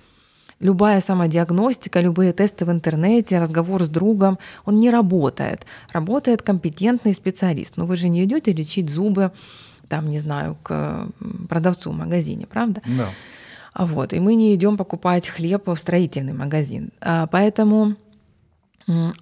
Любая 0.60 1.00
самодиагностика, 1.00 2.00
любые 2.00 2.32
тесты 2.32 2.64
в 2.64 2.70
интернете, 2.70 3.40
разговор 3.40 3.82
с 3.82 3.88
другом, 3.88 4.38
он 4.64 4.78
не 4.80 4.90
работает. 4.90 5.66
Работает 5.92 6.42
компетентный 6.42 7.14
специалист. 7.14 7.76
Но 7.76 7.84
вы 7.84 7.96
же 7.96 8.08
не 8.08 8.24
идете 8.24 8.52
лечить 8.52 8.88
зубы, 8.88 9.32
там, 9.88 10.08
не 10.08 10.20
знаю, 10.20 10.56
к 10.62 11.08
продавцу 11.48 11.90
в 11.90 11.96
магазине, 11.96 12.46
правда? 12.46 12.80
Да. 12.86 13.08
А 13.08 13.10
вот, 13.74 14.12
и 14.12 14.20
мы 14.20 14.34
не 14.34 14.54
идем 14.54 14.76
покупать 14.76 15.28
хлеб 15.28 15.66
в 15.66 15.76
строительный 15.76 16.32
магазин. 16.32 16.90
А, 17.00 17.26
поэтому 17.26 17.96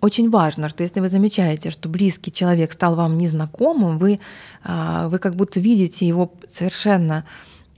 очень 0.00 0.30
важно, 0.30 0.69
что 0.69 0.83
если 0.83 1.00
вы 1.00 1.09
замечаете, 1.09 1.71
что 1.71 1.88
близкий 1.88 2.33
человек 2.33 2.73
стал 2.73 2.97
вам 2.97 3.19
незнакомым, 3.19 3.99
вы, 3.99 4.19
а, 4.64 5.09
вы 5.09 5.19
как 5.19 5.37
будто 5.37 5.61
видите 5.61 6.09
его 6.09 6.33
совершенно 6.52 7.25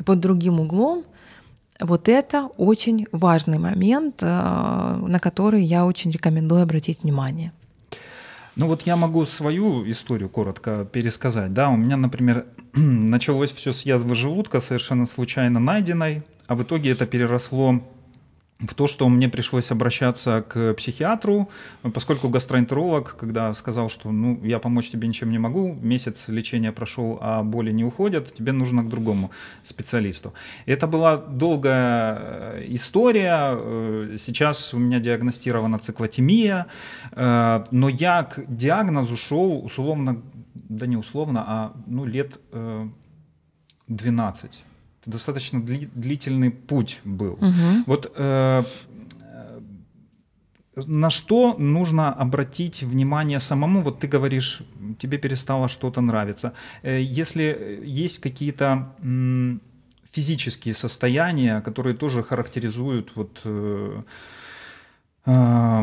под 0.05 0.21
другим 0.21 0.61
углом, 0.61 1.05
вот 1.81 2.09
это 2.09 2.49
очень 2.57 3.07
важный 3.11 3.59
момент, 3.59 4.23
на 4.23 5.19
который 5.21 5.65
я 5.65 5.85
очень 5.85 6.13
рекомендую 6.13 6.63
обратить 6.63 7.03
внимание. 7.03 7.53
Ну 8.55 8.67
вот 8.67 8.83
я 8.83 8.97
могу 8.97 9.25
свою 9.25 9.91
историю 9.91 10.29
коротко 10.29 10.85
пересказать. 10.85 11.55
Да, 11.55 11.71
у 11.71 11.77
меня, 11.77 11.97
например, 11.97 12.47
началось 12.75 13.51
все 13.53 13.73
с 13.73 13.83
язвы 13.83 14.15
желудка, 14.15 14.61
совершенно 14.61 15.07
случайно 15.07 15.59
найденной 15.59 16.23
а 16.53 16.55
в 16.55 16.63
итоге 16.63 16.91
это 16.91 17.07
переросло 17.07 17.81
в 18.59 18.75
то, 18.75 18.87
что 18.87 19.09
мне 19.09 19.29
пришлось 19.29 19.71
обращаться 19.71 20.45
к 20.47 20.75
психиатру, 20.75 21.49
поскольку 21.95 22.29
гастроэнтеролог, 22.29 23.17
когда 23.17 23.55
сказал, 23.55 23.89
что 23.89 24.13
ну, 24.13 24.39
я 24.45 24.59
помочь 24.59 24.91
тебе 24.91 25.09
ничем 25.09 25.31
не 25.31 25.39
могу, 25.39 25.73
месяц 25.83 26.29
лечения 26.29 26.71
прошел, 26.73 27.19
а 27.23 27.43
боли 27.43 27.73
не 27.73 27.85
уходят, 27.85 28.35
тебе 28.35 28.53
нужно 28.53 28.83
к 28.83 28.89
другому 28.89 29.31
специалисту. 29.63 30.35
Это 30.67 30.87
была 30.87 31.17
долгая 31.17 32.19
э, 32.19 32.67
история, 32.69 33.57
э, 33.57 34.19
сейчас 34.21 34.75
у 34.75 34.79
меня 34.79 35.01
диагностирована 35.01 35.79
циклотемия, 35.79 36.67
э, 37.13 37.65
но 37.71 37.89
я 37.89 38.25
к 38.25 38.45
диагнозу 38.47 39.17
шел 39.17 39.65
условно, 39.65 40.21
да 40.55 40.87
не 40.87 40.99
условно, 40.99 41.45
а 41.47 41.73
ну, 41.87 42.05
лет 42.05 42.39
12 43.89 44.65
достаточно 45.07 45.61
дли, 45.61 45.89
длительный 45.95 46.51
путь 46.51 47.01
был. 47.05 47.33
Угу. 47.33 47.85
Вот 47.87 48.13
э, 48.17 48.65
на 50.77 51.11
что 51.11 51.55
нужно 51.59 52.13
обратить 52.13 52.83
внимание 52.83 53.41
самому? 53.41 53.83
Вот 53.83 54.01
ты 54.01 54.09
говоришь, 54.09 54.63
тебе 54.99 55.19
перестало 55.19 55.69
что-то 55.69 56.01
нравиться. 56.01 56.53
Э, 56.83 57.01
если 57.01 57.81
есть 57.85 58.21
какие-то 58.21 58.95
физические 60.13 60.75
состояния, 60.75 61.61
которые 61.61 61.95
тоже 61.95 62.23
характеризуют 62.23 63.13
вот 63.17 63.41
э, 63.45 64.03
э, 65.27 65.83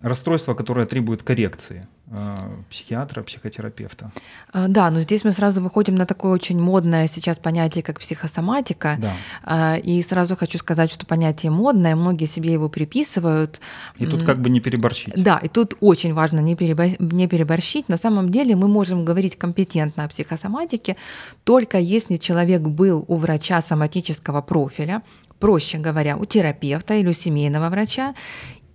расстройство, 0.00 0.54
которое 0.54 0.86
требует 0.86 1.22
коррекции. 1.22 1.86
Э, 2.08 2.36
психиатра, 2.70 3.22
психотерапевта. 3.22 4.12
А, 4.52 4.68
да, 4.68 4.90
но 4.90 5.00
здесь 5.00 5.24
мы 5.24 5.32
сразу 5.32 5.60
выходим 5.60 5.96
на 5.96 6.06
такое 6.06 6.32
очень 6.32 6.60
модное 6.60 7.08
сейчас 7.08 7.36
понятие, 7.36 7.82
как 7.82 7.98
психосоматика. 7.98 8.96
Да. 8.98 9.12
А, 9.42 9.76
и 9.76 10.00
сразу 10.02 10.36
хочу 10.36 10.58
сказать, 10.58 10.92
что 10.92 11.04
понятие 11.04 11.50
модное, 11.50 11.96
многие 11.96 12.26
себе 12.26 12.52
его 12.52 12.68
приписывают. 12.68 13.60
И 13.98 14.06
тут 14.06 14.22
как 14.22 14.40
бы 14.40 14.50
не 14.50 14.60
переборщить. 14.60 15.14
Да, 15.16 15.38
и 15.42 15.48
тут 15.48 15.74
очень 15.80 16.14
важно 16.14 16.38
не, 16.38 16.56
не 17.00 17.26
переборщить. 17.26 17.88
На 17.88 17.98
самом 17.98 18.30
деле 18.30 18.54
мы 18.54 18.68
можем 18.68 19.04
говорить 19.04 19.36
компетентно 19.36 20.04
о 20.04 20.08
психосоматике 20.08 20.96
только 21.44 21.78
если 21.78 22.16
человек 22.16 22.62
был 22.62 23.04
у 23.08 23.16
врача 23.16 23.62
соматического 23.62 24.42
профиля, 24.42 25.02
проще 25.38 25.78
говоря, 25.78 26.16
у 26.16 26.24
терапевта 26.24 26.94
или 26.94 27.08
у 27.08 27.12
семейного 27.12 27.68
врача, 27.68 28.14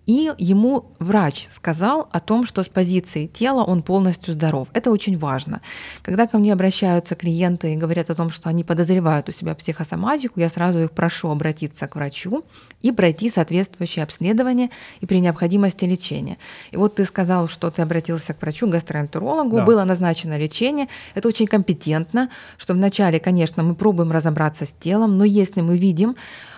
и 0.05 0.31
ему 0.37 0.91
врач 0.99 1.47
сказал 1.53 2.07
о 2.11 2.19
том, 2.19 2.45
что 2.45 2.63
с 2.63 2.67
позиции 2.67 3.27
тела 3.27 3.63
он 3.63 3.83
полностью 3.83 4.33
здоров. 4.33 4.67
Это 4.73 4.91
очень 4.91 5.17
важно. 5.17 5.61
Когда 6.01 6.25
ко 6.25 6.39
мне 6.39 6.51
обращаются 6.53 7.15
клиенты 7.15 7.73
и 7.73 7.77
говорят 7.77 8.09
о 8.09 8.15
том, 8.15 8.31
что 8.31 8.49
они 8.49 8.63
подозревают 8.63 9.29
у 9.29 9.31
себя 9.31 9.53
психосоматику, 9.53 10.39
я 10.39 10.49
сразу 10.49 10.79
их 10.79 10.91
прошу 10.91 11.29
обратиться 11.29 11.87
к 11.87 11.95
врачу 11.95 12.43
и 12.81 12.91
пройти 12.91 13.29
соответствующее 13.29 14.03
обследование 14.03 14.71
и 15.01 15.05
при 15.05 15.19
необходимости 15.19 15.85
лечение. 15.85 16.37
И 16.71 16.77
вот 16.77 16.95
ты 16.95 17.05
сказал, 17.05 17.47
что 17.47 17.69
ты 17.69 17.83
обратился 17.83 18.33
к 18.33 18.41
врачу, 18.41 18.67
гастроэнтерологу, 18.67 19.57
да. 19.57 19.63
было 19.63 19.83
назначено 19.83 20.37
лечение. 20.37 20.87
Это 21.13 21.27
очень 21.27 21.45
компетентно, 21.45 22.29
что 22.57 22.73
вначале, 22.73 23.19
конечно, 23.19 23.61
мы 23.61 23.75
пробуем 23.75 24.11
разобраться 24.11 24.65
с 24.65 24.73
телом, 24.79 25.17
но 25.17 25.25
если 25.25 25.61
мы 25.61 25.77
видим, 25.77 26.15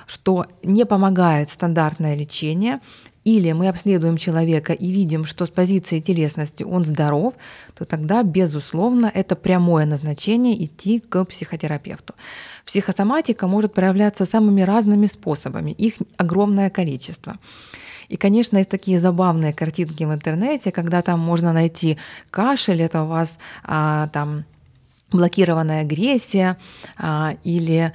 что 0.07 0.45
не 0.63 0.85
помогает 0.85 1.49
стандартное 1.49 2.15
лечение, 2.15 2.79
или 3.23 3.51
мы 3.53 3.69
обследуем 3.69 4.17
человека 4.17 4.73
и 4.73 4.91
видим, 4.91 5.25
что 5.25 5.45
с 5.45 5.49
позиции 5.49 5.99
телесности 5.99 6.63
он 6.63 6.85
здоров, 6.85 7.33
то 7.73 7.85
тогда, 7.85 8.23
безусловно, 8.23 9.11
это 9.13 9.35
прямое 9.35 9.85
назначение 9.85 10.63
идти 10.63 10.99
к 10.99 11.23
психотерапевту. 11.25 12.13
Психосоматика 12.65 13.47
может 13.47 13.73
проявляться 13.73 14.25
самыми 14.25 14.61
разными 14.61 15.07
способами, 15.07 15.71
их 15.71 15.95
огромное 16.17 16.69
количество. 16.69 17.37
И, 18.09 18.17
конечно, 18.17 18.57
есть 18.57 18.69
такие 18.69 18.99
забавные 18.99 19.53
картинки 19.53 20.03
в 20.03 20.13
интернете, 20.13 20.71
когда 20.71 21.01
там 21.01 21.19
можно 21.19 21.53
найти 21.53 21.97
кашель, 22.29 22.81
это 22.81 23.03
у 23.03 23.07
вас 23.07 23.35
а, 23.63 24.09
там 24.09 24.43
блокированная 25.13 25.81
агрессия 25.81 26.57
а, 26.97 27.35
или, 27.43 27.93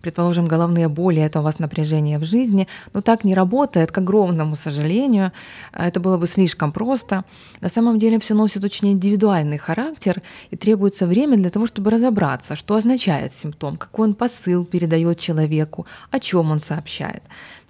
предположим, 0.00 0.48
головные 0.48 0.88
боли, 0.88 1.20
это 1.20 1.40
у 1.40 1.42
вас 1.42 1.58
напряжение 1.58 2.18
в 2.18 2.24
жизни. 2.24 2.66
Но 2.92 3.02
так 3.02 3.24
не 3.24 3.34
работает, 3.34 3.92
к 3.92 3.98
огромному 3.98 4.56
сожалению. 4.56 5.32
Это 5.72 6.00
было 6.00 6.16
бы 6.16 6.26
слишком 6.26 6.72
просто. 6.72 7.24
На 7.60 7.68
самом 7.68 7.98
деле 7.98 8.18
все 8.18 8.34
носит 8.34 8.64
очень 8.64 8.92
индивидуальный 8.92 9.58
характер 9.58 10.22
и 10.50 10.56
требуется 10.56 11.06
время 11.06 11.36
для 11.36 11.50
того, 11.50 11.66
чтобы 11.66 11.90
разобраться, 11.90 12.56
что 12.56 12.74
означает 12.74 13.32
симптом, 13.32 13.76
какой 13.76 14.08
он 14.08 14.14
посыл 14.14 14.64
передает 14.64 15.18
человеку, 15.18 15.86
о 16.10 16.18
чем 16.18 16.50
он 16.50 16.60
сообщает. 16.60 17.22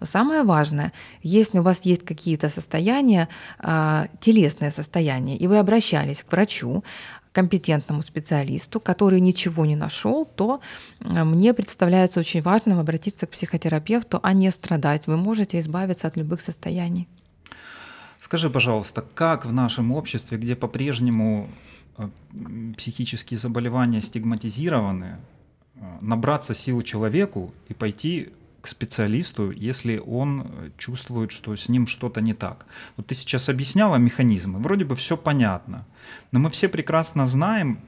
Но 0.02 0.06
самое 0.06 0.42
важное, 0.42 0.92
если 1.22 1.60
у 1.60 1.62
вас 1.62 1.78
есть 1.84 2.04
какие-то 2.04 2.50
состояния, 2.50 3.28
а, 3.60 4.08
телесные 4.20 4.72
состояния, 4.72 5.36
и 5.36 5.46
вы 5.46 5.58
обращались 5.58 6.24
к 6.24 6.32
врачу, 6.32 6.82
компетентному 7.32 8.02
специалисту, 8.02 8.80
который 8.80 9.20
ничего 9.20 9.66
не 9.66 9.76
нашел, 9.76 10.24
то 10.24 10.60
э, 11.00 11.24
мне 11.24 11.54
представляется 11.54 12.20
очень 12.20 12.42
важным 12.42 12.78
обратиться 12.78 13.26
к 13.26 13.30
психотерапевту, 13.30 14.20
а 14.22 14.32
не 14.32 14.50
страдать. 14.50 15.06
Вы 15.06 15.16
можете 15.16 15.58
избавиться 15.58 16.06
от 16.06 16.16
любых 16.16 16.40
состояний. 16.40 17.08
Скажи, 18.18 18.50
пожалуйста, 18.50 19.04
как 19.14 19.46
в 19.46 19.52
нашем 19.52 19.92
обществе, 19.92 20.38
где 20.38 20.54
по-прежнему 20.54 21.48
э, 21.98 22.08
психические 22.76 23.38
заболевания 23.38 24.02
стигматизированы, 24.02 25.16
э, 25.74 25.98
набраться 26.00 26.54
сил 26.54 26.82
человеку 26.82 27.52
и 27.68 27.74
пойти 27.74 28.28
к 28.62 28.68
специалисту, 28.68 29.50
если 29.50 29.98
он 29.98 30.72
чувствует, 30.78 31.32
что 31.32 31.54
с 31.54 31.68
ним 31.68 31.86
что-то 31.86 32.20
не 32.20 32.32
так. 32.32 32.66
Вот 32.96 33.08
ты 33.08 33.14
сейчас 33.14 33.48
объясняла 33.48 33.96
механизмы, 33.96 34.58
вроде 34.60 34.84
бы 34.84 34.94
все 34.94 35.16
понятно, 35.16 35.84
но 36.30 36.38
мы 36.38 36.48
все 36.50 36.68
прекрасно 36.68 37.26
знаем, 37.26 37.78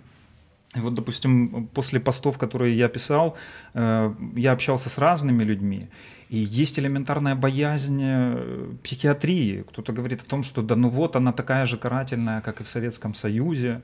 вот, 0.74 0.94
допустим, 0.94 1.68
после 1.72 2.00
постов, 2.00 2.36
которые 2.36 2.76
я 2.76 2.88
писал, 2.88 3.36
э, 3.74 4.14
я 4.36 4.52
общался 4.52 4.88
с 4.88 4.98
разными 4.98 5.44
людьми, 5.44 5.88
и 6.28 6.38
есть 6.38 6.78
элементарная 6.78 7.36
боязнь 7.36 8.00
э, 8.02 8.72
психиатрии. 8.82 9.62
Кто-то 9.68 9.92
говорит 9.92 10.22
о 10.22 10.24
том, 10.24 10.42
что 10.42 10.62
да 10.62 10.74
ну 10.74 10.88
вот 10.88 11.16
она 11.16 11.32
такая 11.32 11.66
же 11.66 11.76
карательная, 11.76 12.40
как 12.40 12.60
и 12.60 12.64
в 12.64 12.68
Советском 12.68 13.14
Союзе. 13.14 13.82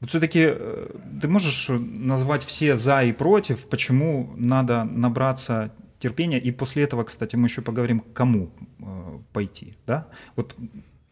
Вот 0.00 0.10
все-таки 0.10 0.40
э, 0.46 0.88
ты 1.20 1.28
можешь 1.28 1.68
назвать 1.68 2.44
все 2.44 2.76
за 2.76 3.02
и 3.02 3.12
против, 3.12 3.68
почему 3.68 4.32
надо 4.36 4.84
набраться 4.84 5.70
терпения. 6.00 6.40
И 6.40 6.50
после 6.50 6.82
этого, 6.82 7.04
кстати, 7.04 7.36
мы 7.36 7.46
еще 7.46 7.62
поговорим, 7.62 8.00
кому 8.14 8.50
э, 8.80 9.18
пойти. 9.32 9.74
Да? 9.86 10.08
Вот 10.36 10.56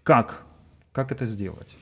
как, 0.02 0.42
как 0.92 1.12
это 1.12 1.26
сделать? 1.26 1.76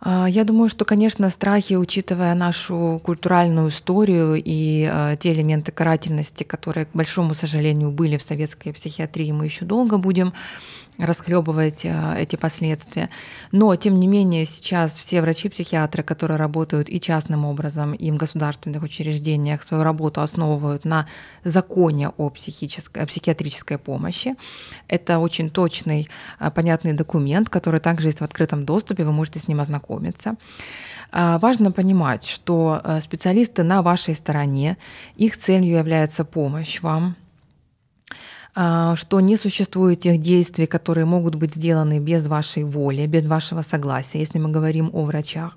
А, 0.00 0.26
я 0.28 0.44
думаю, 0.44 0.68
что, 0.68 0.84
конечно, 0.84 1.30
страхи, 1.30 1.74
учитывая 1.74 2.34
нашу 2.34 3.00
культуральную 3.04 3.68
историю 3.68 4.40
и 4.42 4.88
э, 4.90 5.16
те 5.20 5.32
элементы 5.32 5.72
карательности, 5.72 6.42
которые, 6.42 6.86
к 6.86 6.90
большому 6.94 7.34
сожалению, 7.34 7.90
были 7.90 8.16
в 8.16 8.22
советской 8.22 8.72
психиатрии, 8.72 9.32
мы 9.32 9.44
еще 9.44 9.64
долго 9.64 9.98
будем 9.98 10.32
расхлебывать 11.00 11.84
э, 11.84 12.14
эти 12.18 12.36
последствия. 12.36 13.10
Но, 13.52 13.74
тем 13.76 13.98
не 14.00 14.06
менее, 14.06 14.46
сейчас 14.46 14.92
все 14.92 15.20
врачи-психиатры, 15.20 16.02
которые 16.02 16.36
работают 16.36 16.88
и 16.88 17.00
частным 17.00 17.44
образом, 17.44 17.92
и 17.92 18.10
в 18.10 18.16
государственных 18.16 18.82
учреждениях, 18.82 19.62
свою 19.62 19.82
работу 19.82 20.20
основывают 20.20 20.84
на 20.84 21.06
законе 21.44 22.10
о, 22.16 22.30
психической, 22.30 23.02
о 23.02 23.06
психиатрической 23.06 23.78
помощи. 23.78 24.34
Это 24.88 25.18
очень 25.18 25.50
точный, 25.50 26.08
э, 26.38 26.50
понятный 26.50 26.92
документ, 26.92 27.48
который 27.48 27.80
также 27.80 28.08
есть 28.08 28.20
в 28.20 28.24
открытом 28.24 28.64
доступе, 28.64 29.04
вы 29.04 29.12
можете 29.12 29.38
с 29.38 29.48
ним 29.48 29.60
ознакомиться. 29.60 30.36
А, 31.12 31.38
важно 31.38 31.72
понимать, 31.72 32.24
что 32.24 32.80
э, 32.82 33.00
специалисты 33.00 33.62
на 33.62 33.82
вашей 33.82 34.14
стороне, 34.14 34.76
их 35.16 35.38
целью 35.38 35.78
является 35.78 36.24
помощь 36.24 36.80
вам, 36.82 37.16
что 38.52 39.20
не 39.20 39.36
существует 39.36 40.00
тех 40.00 40.20
действий, 40.20 40.66
которые 40.66 41.04
могут 41.04 41.36
быть 41.36 41.54
сделаны 41.54 42.00
без 42.00 42.26
вашей 42.26 42.64
воли, 42.64 43.06
без 43.06 43.26
вашего 43.26 43.62
согласия, 43.62 44.18
если 44.18 44.38
мы 44.38 44.50
говорим 44.50 44.90
о 44.92 45.04
врачах. 45.04 45.56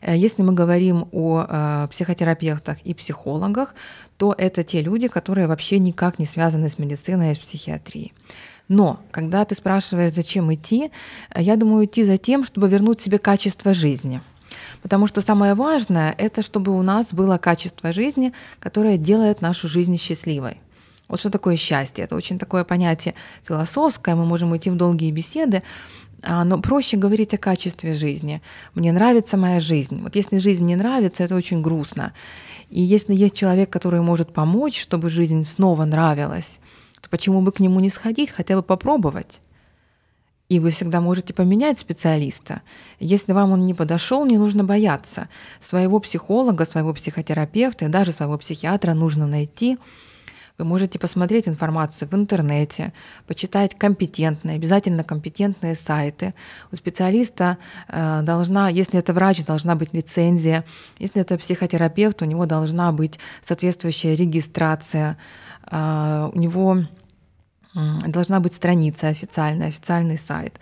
Э, 0.00 0.16
если 0.16 0.42
мы 0.42 0.52
говорим 0.52 1.08
о 1.12 1.46
э, 1.48 1.88
психотерапевтах 1.90 2.78
и 2.84 2.94
психологах, 2.94 3.74
то 4.16 4.34
это 4.36 4.64
те 4.64 4.82
люди, 4.82 5.08
которые 5.08 5.46
вообще 5.46 5.78
никак 5.78 6.18
не 6.18 6.26
связаны 6.26 6.68
с 6.68 6.78
медициной 6.78 7.32
и 7.32 7.34
с 7.34 7.38
психиатрией. 7.38 8.12
Но 8.68 9.00
когда 9.10 9.44
ты 9.44 9.54
спрашиваешь, 9.54 10.12
зачем 10.12 10.52
идти, 10.52 10.90
э, 11.30 11.42
я 11.42 11.56
думаю, 11.56 11.86
идти 11.86 12.04
за 12.04 12.18
тем, 12.18 12.44
чтобы 12.44 12.68
вернуть 12.68 13.00
себе 13.00 13.18
качество 13.18 13.74
жизни. 13.74 14.20
Потому 14.82 15.06
что 15.08 15.22
самое 15.22 15.54
важное— 15.54 16.14
это 16.18 16.42
чтобы 16.42 16.72
у 16.72 16.82
нас 16.82 17.12
было 17.12 17.38
качество 17.38 17.92
жизни, 17.92 18.32
которое 18.60 18.96
делает 18.96 19.40
нашу 19.40 19.68
жизнь 19.68 19.98
счастливой. 19.98 20.60
Вот 21.08 21.20
что 21.20 21.30
такое 21.30 21.56
счастье? 21.56 22.04
Это 22.04 22.16
очень 22.16 22.38
такое 22.38 22.64
понятие 22.64 23.14
философское, 23.46 24.14
мы 24.14 24.24
можем 24.24 24.52
уйти 24.52 24.70
в 24.70 24.76
долгие 24.76 25.12
беседы, 25.12 25.62
а, 26.22 26.44
но 26.44 26.60
проще 26.60 26.96
говорить 26.96 27.34
о 27.34 27.38
качестве 27.38 27.94
жизни. 27.94 28.42
Мне 28.74 28.92
нравится 28.92 29.36
моя 29.36 29.60
жизнь. 29.60 30.02
Вот 30.02 30.16
если 30.16 30.38
жизнь 30.38 30.64
не 30.64 30.74
нравится, 30.74 31.22
это 31.22 31.36
очень 31.36 31.62
грустно. 31.62 32.12
И 32.70 32.80
если 32.80 33.14
есть 33.14 33.36
человек, 33.36 33.70
который 33.70 34.00
может 34.00 34.32
помочь, 34.32 34.80
чтобы 34.80 35.08
жизнь 35.08 35.44
снова 35.44 35.84
нравилась, 35.84 36.58
то 37.00 37.08
почему 37.08 37.40
бы 37.40 37.52
к 37.52 37.60
нему 37.60 37.78
не 37.78 37.90
сходить, 37.90 38.30
хотя 38.30 38.56
бы 38.56 38.62
попробовать? 38.62 39.40
И 40.48 40.60
вы 40.60 40.70
всегда 40.70 41.00
можете 41.00 41.34
поменять 41.34 41.78
специалиста. 41.78 42.62
Если 42.98 43.32
вам 43.32 43.52
он 43.52 43.66
не 43.66 43.74
подошел, 43.74 44.24
не 44.24 44.38
нужно 44.38 44.64
бояться. 44.64 45.28
Своего 45.60 46.00
психолога, 46.00 46.64
своего 46.64 46.94
психотерапевта 46.94 47.84
и 47.84 47.88
даже 47.88 48.12
своего 48.12 48.38
психиатра 48.38 48.94
нужно 48.94 49.28
найти– 49.28 49.78
вы 50.58 50.64
можете 50.64 50.98
посмотреть 50.98 51.48
информацию 51.48 52.08
в 52.08 52.14
интернете, 52.14 52.92
почитать 53.26 53.74
компетентные, 53.76 54.56
обязательно 54.56 55.04
компетентные 55.04 55.76
сайты. 55.76 56.34
У 56.72 56.76
специалиста 56.76 57.58
э, 57.88 58.22
должна, 58.22 58.68
если 58.68 58.98
это 58.98 59.12
врач, 59.12 59.44
должна 59.44 59.74
быть 59.74 59.92
лицензия. 59.92 60.64
Если 60.98 61.20
это 61.20 61.36
психотерапевт, 61.38 62.22
у 62.22 62.24
него 62.24 62.46
должна 62.46 62.92
быть 62.92 63.18
соответствующая 63.42 64.14
регистрация. 64.16 65.18
Э, 65.70 66.30
у 66.32 66.38
него 66.38 66.78
должна 68.06 68.40
быть 68.40 68.54
страница 68.54 69.08
официальная, 69.08 69.68
официальный 69.68 70.18
сайт. 70.18 70.58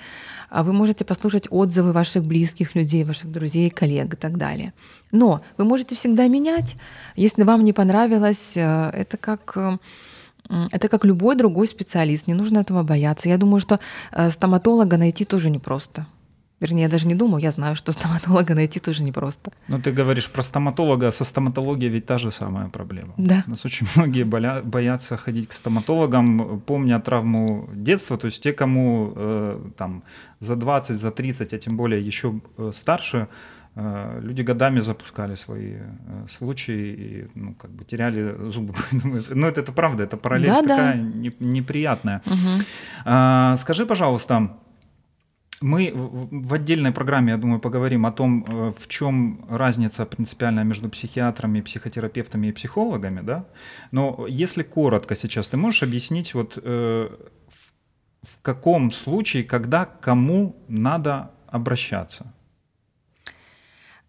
А 0.51 0.63
вы 0.63 0.73
можете 0.73 1.05
послушать 1.05 1.47
отзывы 1.51 1.93
ваших 1.93 2.25
близких 2.25 2.75
людей, 2.75 3.05
ваших 3.05 3.31
друзей, 3.31 3.71
коллег 3.71 4.15
и 4.15 4.17
так 4.17 4.37
далее. 4.37 4.73
Но 5.13 5.41
вы 5.59 5.65
можете 5.65 5.95
всегда 5.95 6.29
менять. 6.29 6.77
Если 7.17 7.43
вам 7.45 7.65
не 7.65 7.73
понравилось, 7.73 8.57
э, 8.57 8.91
это 8.91 9.17
как 9.17 9.53
э, 9.57 9.79
это 10.73 10.89
как 10.89 11.05
любой 11.05 11.37
другой 11.37 11.67
специалист, 11.67 12.27
не 12.27 12.35
нужно 12.35 12.59
этого 12.59 12.83
бояться. 12.83 13.29
Я 13.29 13.39
думаю, 13.39 13.61
что 13.61 13.79
э, 14.13 14.31
стоматолога 14.31 14.97
найти 14.97 15.25
тоже 15.25 15.51
непросто. 15.51 16.07
Вернее, 16.65 16.83
я 16.85 16.89
даже 16.89 17.07
не 17.09 17.15
думаю, 17.15 17.43
я 17.43 17.51
знаю, 17.51 17.77
что 17.77 17.93
стоматолога 17.93 18.55
найти 18.55 18.81
тоже 18.81 19.03
непросто. 19.05 19.51
Ну, 19.69 19.79
ты 19.79 19.93
говоришь 19.93 20.31
про 20.31 20.43
стоматолога, 20.43 21.11
со 21.11 21.25
стоматологией 21.25 21.93
ведь 21.93 22.07
та 22.07 22.19
же 22.19 22.31
самая 22.31 22.69
проблема. 22.69 23.13
Да. 23.19 23.45
У 23.47 23.51
нас 23.51 23.65
очень 23.67 23.87
многие 23.97 24.25
боля- 24.25 24.63
боятся 24.63 25.17
ходить 25.17 25.49
к 25.49 25.53
стоматологам, 25.53 26.61
помня 26.67 26.99
травму 27.01 27.69
детства, 27.75 28.17
то 28.17 28.27
есть 28.29 28.43
те, 28.43 28.53
кому 28.53 29.13
э, 29.17 29.61
там 29.77 30.03
за 30.41 30.57
20, 30.57 30.97
за 30.97 31.11
30, 31.11 31.53
а 31.53 31.59
тем 31.59 31.77
более 31.77 32.01
еще 32.01 32.33
э, 32.59 32.71
старше, 32.73 33.27
э, 33.77 34.21
люди 34.23 34.41
годами 34.43 34.81
запускали 34.81 35.35
свои 35.37 35.73
э, 35.75 36.27
случаи 36.39 36.95
и 36.95 37.27
ну, 37.35 37.55
как 37.55 37.71
бы 37.71 37.85
теряли 37.85 38.49
зубы. 38.51 38.73
ну, 39.35 39.47
это, 39.49 39.61
это 39.61 39.73
правда, 39.73 40.03
это 40.05 40.17
параллель 40.17 40.49
Да, 40.49 40.63
да. 40.63 40.69
такая 40.77 40.97
не- 40.97 41.37
неприятная. 41.41 42.23
Мгм. 42.27 42.65
А, 43.05 43.57
Скажи, 43.59 43.85
пожалуйста, 43.87 44.49
мы 45.61 45.93
в- 45.95 46.53
отдельной 46.55 46.93
программе, 46.93 47.33
я 47.33 47.39
думаю, 47.39 47.61
поговорим 47.61 48.05
о 48.07 48.13
том, 48.13 48.45
э, 48.49 48.73
в 48.79 48.87
чем 48.89 49.45
разница 49.49 50.05
принципиальная 50.07 50.65
между 50.65 50.89
психиатрами, 50.89 51.61
психотерапевтами 51.61 52.49
и 52.49 52.53
психологами, 52.53 53.21
да? 53.23 53.45
Но 53.93 54.27
если 54.29 54.63
коротко 54.63 55.15
сейчас, 55.17 55.49
ты 55.49 55.57
можешь 55.57 55.83
объяснить, 55.83 56.35
вот 56.35 56.59
э, 56.63 57.09
в- 58.23 58.39
каком 58.43 58.91
случае, 58.93 59.45
когда, 59.45 59.85
кому 59.85 60.55
надо 60.69 61.31
обращаться? 61.47 62.25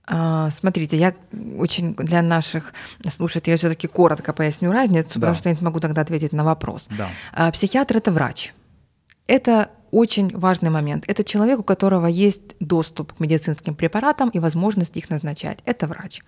А, 0.08 0.51
Смотрите, 0.51 0.97
я 0.97 1.13
очень 1.58 1.95
для 1.95 2.21
наших 2.21 2.73
слушателей 3.10 3.58
все-таки 3.58 3.88
коротко 3.88 4.34
поясню 4.34 4.71
разницу, 4.71 5.13
Да. 5.19 5.27
потому 5.27 5.36
что 5.36 5.49
я 5.49 5.55
не 5.55 5.60
смогу 5.60 5.79
тогда 5.79 6.01
ответить 6.01 6.34
на 6.34 6.43
вопрос. 6.43 6.88
Да. 6.97 7.10
А, 7.34 7.51
Психиатр 7.51 7.97
это 7.97 8.12
врач. 8.12 8.53
Это 9.27 9.69
очень 9.95 10.38
важный 10.38 10.69
момент. 10.69 11.05
Это 11.08 11.23
человек, 11.23 11.60
у 11.60 11.63
которого 11.63 12.08
есть 12.08 12.55
доступ 12.60 13.13
к 13.13 13.19
медицинским 13.21 13.75
препаратам 13.75 14.29
и 14.29 14.39
возможность 14.39 14.97
их 14.97 15.10
назначать. 15.10 15.60
Это 15.65 15.88
врач. 15.88 16.21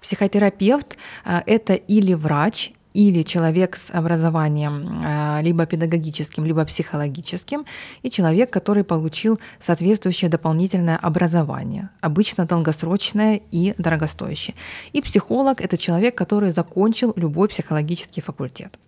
Психотерапевт 0.00 0.96
а, 1.24 1.42
это 1.46 1.74
или 1.74 2.14
врач, 2.14 2.72
или 2.94 3.22
человек 3.22 3.76
с 3.76 3.90
образованием 3.90 5.02
а, 5.04 5.40
либо 5.42 5.66
педагогическим, 5.66 6.44
либо 6.44 6.64
психологическим, 6.64 7.64
и 8.02 8.10
человек, 8.10 8.50
который 8.50 8.84
получил 8.84 9.40
соответствующее 9.58 10.30
дополнительное 10.30 10.96
образование, 10.96 11.88
обычно 12.00 12.46
долгосрочное 12.46 13.40
и 13.50 13.74
дорогостоящее. 13.78 14.54
И 14.92 15.00
психолог— 15.02 15.60
это 15.64 15.76
человек, 15.76 16.14
который 16.14 16.52
закончил 16.52 17.12
любой 17.16 17.48
психологический 17.48 18.20
факультет. 18.20 18.78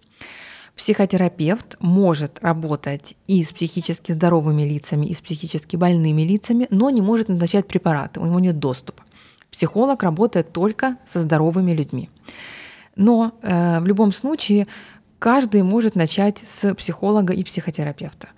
Психотерапевт 0.77 1.77
может 1.81 2.39
работать 2.41 3.15
и 3.27 3.43
с 3.43 3.53
психически 3.53 4.13
здоровыми 4.13 4.63
лицами, 4.63 5.07
и 5.07 5.15
с 5.15 5.21
психически 5.21 5.77
больными 5.77 6.23
лицами, 6.23 6.67
но 6.71 6.89
не 6.91 7.03
может 7.03 7.29
назначать 7.29 7.69
препараты, 7.69 8.21
у 8.21 8.27
него 8.27 8.41
нет 8.41 8.59
доступа. 8.59 9.05
Психолог 9.51 10.03
работает 10.03 10.53
только 10.53 10.97
со 11.07 11.21
здоровыми 11.21 11.73
людьми. 11.73 12.09
Но 12.97 13.33
э, 13.43 13.81
в 13.81 13.87
любом 13.87 14.13
случае 14.13 14.67
каждый 15.19 15.63
может 15.63 15.95
начать 15.95 16.43
с 16.47 16.75
психолога 16.75 17.35
и 17.35 17.45
психотерапевта. 17.45 18.29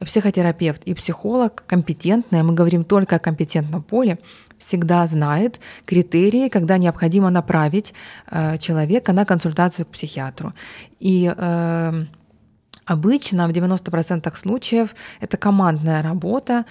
Психотерапевт 0.00 0.82
и 0.84 0.94
психолог 0.94 1.64
компетентные, 1.66 2.42
мы 2.42 2.54
говорим 2.54 2.84
только 2.84 3.16
о 3.16 3.18
компетентном 3.18 3.82
поле, 3.82 4.18
всегда 4.58 5.06
знает 5.06 5.60
критерии, 5.84 6.48
когда 6.48 6.78
необходимо 6.78 7.30
направить 7.30 7.94
э, 8.30 8.58
человека 8.58 9.12
на 9.12 9.24
консультацию 9.24 9.86
к 9.86 9.90
психиатру. 9.90 10.52
И 11.00 11.32
э, 11.36 12.04
Обычно 12.86 13.48
в 13.48 13.52
90% 13.52 14.36
случаев 14.36 14.94
это 15.20 15.36
командная 15.36 16.02
работа. 16.02 16.66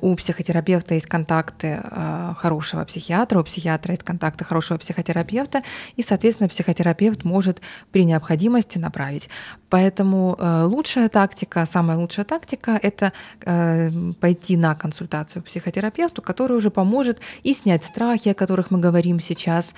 У 0.00 0.14
психотерапевта 0.14 0.94
есть 0.94 1.06
контакты 1.06 1.80
э, 1.82 2.34
хорошего 2.36 2.84
психиатра, 2.84 3.40
у 3.40 3.44
психиатра 3.44 3.92
есть 3.92 4.04
контакты 4.04 4.44
хорошего 4.44 4.78
психотерапевта, 4.78 5.62
и, 5.96 6.02
соответственно, 6.02 6.48
психотерапевт 6.48 7.24
может 7.24 7.60
при 7.92 8.04
необходимости 8.04 8.78
направить. 8.78 9.28
Поэтому 9.70 10.36
э, 10.38 10.64
лучшая 10.64 11.08
тактика, 11.08 11.66
самая 11.70 11.96
лучшая 11.98 12.24
тактика— 12.24 12.78
это 12.82 13.12
э, 13.44 13.90
пойти 14.20 14.56
на 14.56 14.74
консультацию 14.74 15.42
к 15.42 15.46
психотерапевту, 15.46 16.20
который 16.20 16.56
уже 16.56 16.70
поможет 16.70 17.20
и 17.42 17.54
снять 17.54 17.84
страхи, 17.84 18.30
о 18.30 18.34
которых 18.34 18.70
мы 18.70 18.78
говорим 18.78 19.20
сейчас, 19.20 19.74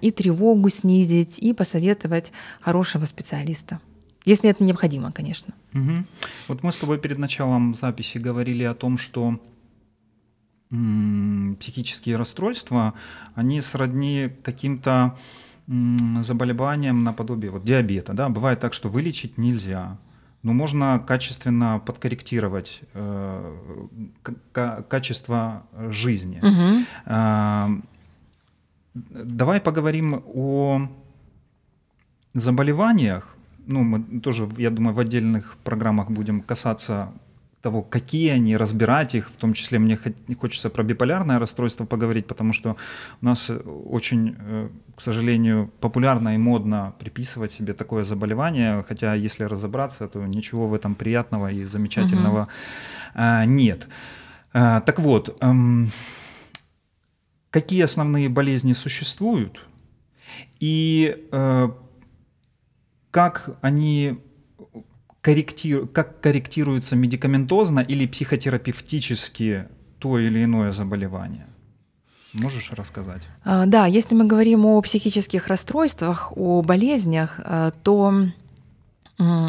и 0.00 0.10
тревогу 0.10 0.70
снизить, 0.70 1.38
и 1.38 1.52
посоветовать 1.52 2.32
хорошего 2.60 3.04
специалиста. 3.04 3.80
Если 4.24 4.48
это 4.48 4.64
необходимо, 4.64 5.12
конечно. 5.12 5.54
Мгм. 5.72 6.06
Вот 6.48 6.62
мы 6.62 6.72
с 6.72 6.78
тобой 6.78 6.98
перед 6.98 7.18
началом 7.18 7.74
записи 7.74 8.18
говорили 8.18 8.64
о 8.64 8.74
том, 8.74 8.96
что 8.96 9.38
м, 10.70 11.56
психические 11.60 12.16
расстройства, 12.16 12.94
они 13.34 13.60
сродни 13.60 14.30
каким-то 14.42 15.16
заболеваниям 15.66 17.04
наподобие 17.04 17.50
вот, 17.50 17.64
диабета. 17.64 18.12
Да? 18.12 18.28
Бывает 18.28 18.60
так, 18.60 18.74
что 18.74 18.88
вылечить 18.88 19.38
нельзя, 19.38 19.98
но 20.42 20.52
можно 20.52 20.98
качественно 20.98 21.80
подкорректировать 21.84 22.82
э, 22.92 23.56
качество 24.52 25.66
жизни. 25.90 26.40
Мгм. 26.42 26.86
А, 27.06 27.70
Давай 28.94 29.60
поговорим 29.60 30.22
о 30.26 30.88
заболеваниях. 32.32 33.33
Ну, 33.66 33.82
мы 33.82 34.20
тоже, 34.20 34.48
я 34.58 34.70
думаю, 34.70 34.94
в 34.94 34.98
отдельных 34.98 35.56
программах 35.64 36.10
будем 36.10 36.40
касаться 36.40 37.12
того, 37.64 37.80
какие 37.80 38.28
они, 38.28 38.58
разбирать 38.58 39.14
их. 39.14 39.30
В 39.30 39.36
том 39.36 39.54
числе 39.54 39.78
мне 39.78 39.98
хочется 40.38 40.68
про 40.68 40.82
биполярное 40.82 41.38
расстройство 41.38 41.86
поговорить, 41.86 42.26
потому 42.26 42.52
что 42.52 42.76
у 43.22 43.24
нас 43.24 43.48
э, 43.48 43.56
очень, 43.56 44.36
э, 44.38 44.68
к 44.94 45.00
сожалению, 45.00 45.70
популярно 45.80 46.34
и 46.34 46.38
модно 46.38 46.92
приписывать 46.98 47.52
себе 47.52 47.72
такое 47.72 48.04
заболевание, 48.04 48.84
хотя 48.86 49.14
если 49.14 49.44
разобраться, 49.44 50.08
то 50.08 50.26
ничего 50.26 50.68
в 50.68 50.74
этом 50.74 50.94
приятного 50.94 51.50
и 51.50 51.64
замечательного 51.64 52.48
а, 53.14 53.46
нет. 53.46 53.88
Так 54.52 54.98
вот, 54.98 55.36
эм, 55.40 55.90
какие 57.50 57.82
основные 57.84 58.28
болезни 58.28 58.74
существуют 58.74 59.60
и 60.60 61.16
как 63.14 63.50
они 63.62 64.18
корректиру- 65.22 65.86
как 65.86 66.20
корректируются 66.20 66.96
медикаментозно 66.96 67.78
или 67.78 68.06
психотерапевтически 68.06 69.66
то 70.00 70.18
или 70.18 70.42
иное 70.42 70.72
заболевание. 70.72 71.46
Можешь 72.32 72.72
рассказать? 72.72 73.22
А, 73.44 73.66
Да, 73.66 73.86
если 73.86 74.16
мы 74.16 74.24
говорим 74.24 74.66
о 74.66 74.82
психических 74.82 75.46
расстройствах, 75.46 76.32
о 76.36 76.62
болезнях, 76.62 77.38
а, 77.44 77.70
то 77.84 78.12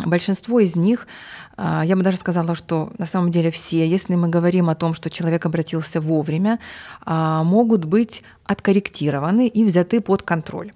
большинство 0.05 0.59
из 0.59 0.75
них, 0.75 1.07
а, 1.57 1.83
я 1.83 1.95
бы 1.95 2.03
даже 2.03 2.17
сказала, 2.17 2.55
что 2.55 2.91
на 2.99 3.07
самом 3.07 3.31
деле 3.31 3.49
все, 3.49 3.87
если 3.87 4.13
мы 4.13 4.27
говорим 4.27 4.69
о 4.69 4.75
том, 4.75 4.93
что 4.93 5.09
человек 5.09 5.45
обратился 5.47 5.99
вовремя, 5.99 6.59
а, 7.03 7.43
могут 7.43 7.85
быть 7.85 8.21
откорректированы 8.45 9.47
и 9.47 9.63
взяты 9.65 10.01
под 10.01 10.21
контроль. 10.21 10.71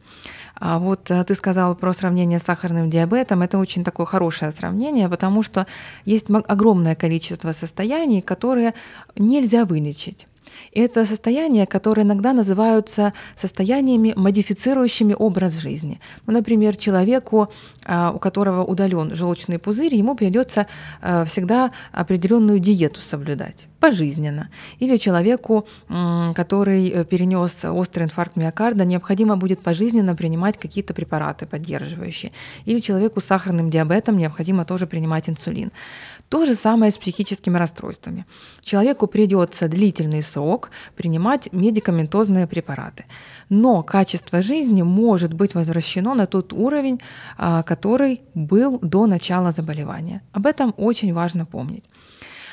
А 0.60 0.80
вот 0.80 1.10
э, 1.10 1.24
ты 1.24 1.36
сказал 1.36 1.76
про 1.76 1.93
сравнение 1.93 2.39
с 2.39 2.43
сахарным 2.43 2.89
диабетом. 2.89 3.41
Это 3.41 3.58
очень 3.58 3.84
такое 3.84 4.06
хорошее 4.06 4.52
сравнение, 4.52 5.10
потому 5.10 5.43
что 5.43 5.67
есть 6.06 6.26
огромное 6.48 6.95
количество 6.95 7.54
состояний, 7.54 8.22
которые 8.22 8.74
нельзя 9.15 9.65
вылечить. 9.65 10.28
Это 10.74 11.06
состояния, 11.06 11.65
которые 11.65 12.06
иногда 12.06 12.34
называются 12.34 13.13
состояниями, 13.39 14.13
модифицирующими 14.15 15.15
образ 15.17 15.54
жизни. 15.54 16.02
Ну, 16.26 16.34
например, 16.34 16.76
человеку, 16.76 17.50
а, 17.86 18.12
у 18.13 18.19
которого 18.19 18.63
удален 18.63 19.15
желчный 19.15 19.60
пузырь, 19.60 19.95
ему 19.95 20.15
придется 20.15 20.67
а, 21.02 21.24
всегда 21.26 21.72
определенную 21.93 22.60
диету 22.60 23.00
соблюдать 23.02 23.69
пожизненно. 23.80 24.50
Или 24.80 24.98
человеку, 24.98 25.65
который 26.36 26.89
э, 26.89 27.06
перенес 27.06 27.65
острый 27.65 28.04
инфаркт 28.04 28.36
миокарда, 28.36 28.86
необходимо 28.86 29.38
будет 29.38 29.60
пожизненно 29.62 30.15
принимать 30.15 30.58
какие-то 30.58 30.94
препараты 30.94 31.46
поддерживающие. 31.46 32.32
Или 32.65 32.80
человеку 32.80 33.22
с 33.22 33.26
сахарным 33.26 33.70
диабетом 33.70 34.18
необходимо 34.18 34.65
тоже 34.65 34.88
принимать 34.88 35.30
инсулин. 35.30 35.72
То 36.30 36.46
же 36.46 36.56
самое 36.56 36.92
с 36.92 36.98
психическими 36.98 37.58
расстройствами. 37.58 38.26
Человеку 38.62 39.08
придется 39.08 39.68
длительный 39.68 40.22
срок 40.22 40.70
принимать 40.96 41.50
медикаментозные 41.52 42.46
препараты. 42.46 43.06
Но 43.50 43.82
качество 43.82 44.44
жизни 44.44 44.84
может 44.84 45.34
быть 45.34 45.56
возвращено 45.56 46.13
на 46.13 46.28
тот 46.28 46.54
уровень, 46.54 47.00
а, 47.38 47.63
который 47.63 48.22
был 48.36 48.80
до 48.82 49.08
начала 49.08 49.52
заболевания. 49.52 50.22
Об 50.32 50.46
этом 50.46 50.74
очень 50.78 51.13
важно 51.13 51.46
помнить. 51.46 51.84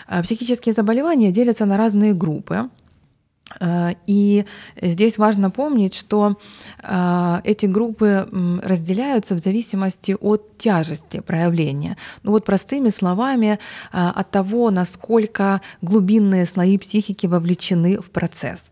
А, 0.06 0.22
Психические 0.22 0.74
заболевания 0.74 1.32
делятся 1.32 1.64
на 1.66 1.76
разные 1.76 2.14
группы. 2.14 2.70
Э, 3.60 3.94
и 4.06 4.44
здесь 4.80 5.18
важно 5.18 5.50
помнить, 5.50 5.94
что 5.94 6.36
э, 6.82 7.40
эти 7.44 7.66
группы 7.66 8.28
разделяются 8.62 9.34
в 9.34 9.38
зависимости 9.38 10.16
от 10.20 10.58
тяжести 10.58 11.20
проявления. 11.20 11.96
Ну 12.22 12.32
вот 12.32 12.44
простыми 12.44 12.90
словами, 12.90 13.52
э, 13.56 13.58
от 13.92 14.30
того, 14.30 14.70
насколько 14.70 15.60
глубинные 15.82 16.46
слои 16.46 16.78
психики 16.78 17.26
вовлечены 17.26 18.00
в 18.00 18.10
процесс. 18.10 18.70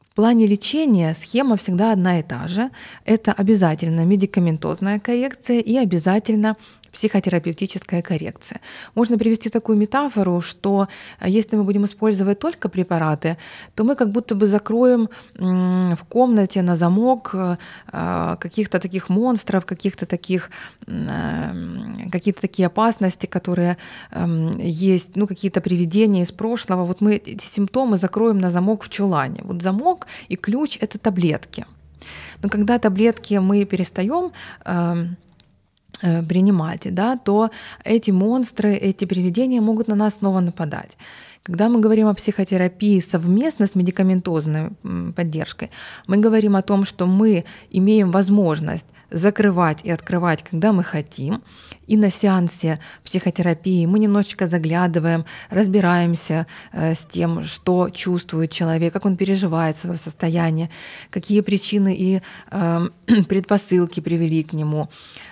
В 0.00 0.14
плане 0.16 0.46
лечения 0.46 1.14
схема 1.14 1.58
всегда 1.58 1.92
одна 1.92 2.20
и 2.20 2.22
та 2.22 2.48
же. 2.48 2.70
Это 3.04 3.34
обязательно 3.34 4.06
медикаментозная 4.06 4.98
коррекция 4.98 5.60
и 5.60 5.76
обязательно 5.76 6.56
психотерапевтическая 6.92 8.02
коррекция. 8.02 8.60
Можно 8.94 9.18
привести 9.18 9.48
такую 9.48 9.78
метафору, 9.78 10.40
что 10.40 10.88
э, 11.20 11.28
если 11.28 11.56
мы 11.56 11.64
будем 11.64 11.84
использовать 11.84 12.38
только 12.38 12.68
препараты, 12.68 13.36
то 13.74 13.84
мы 13.84 13.96
как 13.96 14.10
будто 14.10 14.34
бы 14.34 14.46
закроем 14.46 15.08
в 15.34 16.04
комнате 16.08 16.62
на 16.62 16.76
замок 16.76 17.30
э, 17.34 17.56
э, 17.92 18.36
каких-то 18.40 18.78
таких 18.78 19.08
монстров, 19.08 19.66
каких-то 19.66 20.06
таких 20.06 20.50
какие-то 22.12 22.40
такие 22.40 22.66
опасности, 22.66 23.26
которые 23.26 23.76
эм, 24.12 24.56
есть, 24.58 25.16
ну, 25.16 25.26
какие-то 25.26 25.60
привидения 25.60 26.22
из 26.22 26.30
прошлого. 26.32 26.84
Вот 26.84 27.00
мы 27.00 27.16
эти 27.16 27.44
симптомы 27.44 27.98
закроем 27.98 28.38
на 28.38 28.50
замок 28.50 28.84
в 28.84 28.88
чулане. 28.88 29.40
Вот 29.42 29.62
замок 29.62 30.06
и 30.28 30.36
ключ— 30.36 30.78
это 30.80 30.98
таблетки. 30.98 31.66
Но 32.42 32.48
когда 32.48 32.78
таблетки 32.78 33.34
мы 33.34 33.64
перестаем 33.64 34.32
эм, 34.64 35.16
принимать, 36.00 36.94
да, 36.94 37.16
то 37.16 37.50
эти 37.84 38.10
монстры, 38.10 38.74
эти 38.74 39.04
привидения 39.04 39.60
могут 39.60 39.88
на 39.88 39.94
нас 39.94 40.16
снова 40.16 40.40
нападать. 40.40 40.96
Когда 41.42 41.68
мы 41.68 41.80
говорим 41.80 42.08
о 42.08 42.14
психотерапии 42.14 43.00
совместно 43.00 43.66
с 43.66 43.74
медикаментозной 43.74 44.70
поддержкой, 45.14 45.70
мы 46.08 46.16
говорим 46.16 46.56
о 46.56 46.62
том, 46.62 46.84
что 46.84 47.06
мы 47.06 47.44
имеем 47.70 48.10
возможность 48.10 48.86
закрывать 49.10 49.80
и 49.84 49.90
открывать, 49.90 50.42
когда 50.42 50.72
мы 50.72 50.82
хотим. 50.84 51.42
И 51.86 51.96
на 51.96 52.10
сеансе 52.10 52.80
психотерапии 53.04 53.86
мы 53.86 53.98
немножечко 53.98 54.48
заглядываем, 54.48 55.24
разбираемся 55.50 56.46
э, 56.72 56.94
с 56.94 57.04
тем, 57.10 57.44
что 57.44 57.90
чувствует 57.90 58.50
человек, 58.50 58.92
как 58.92 59.04
он 59.04 59.16
переживает 59.16 59.76
свое 59.76 59.96
состояние, 59.96 60.70
какие 61.10 61.40
причины 61.42 61.94
и 61.96 62.20
э, 62.50 62.88
предпосылки 63.28 64.00
привели 64.00 64.42
к 64.42 64.52
нему. 64.52 64.88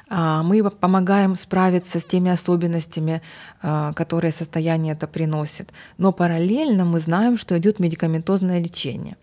А, 0.09 0.43
мы 0.43 0.63
помогаем 0.71 1.35
справиться 1.37 1.99
с 1.99 2.05
теми 2.05 2.31
особенностями, 2.31 3.23
а, 3.63 3.93
которые 3.95 4.33
состояние 4.33 4.93
это 4.95 5.07
приносит. 5.07 5.73
Но 5.99 6.13
параллельно 6.13 6.85
мы 6.85 7.01
знаем, 7.01 7.39
что 7.39 7.59
идет 7.59 7.81
медикаментозное 7.81 8.61
лечение. 8.61 9.17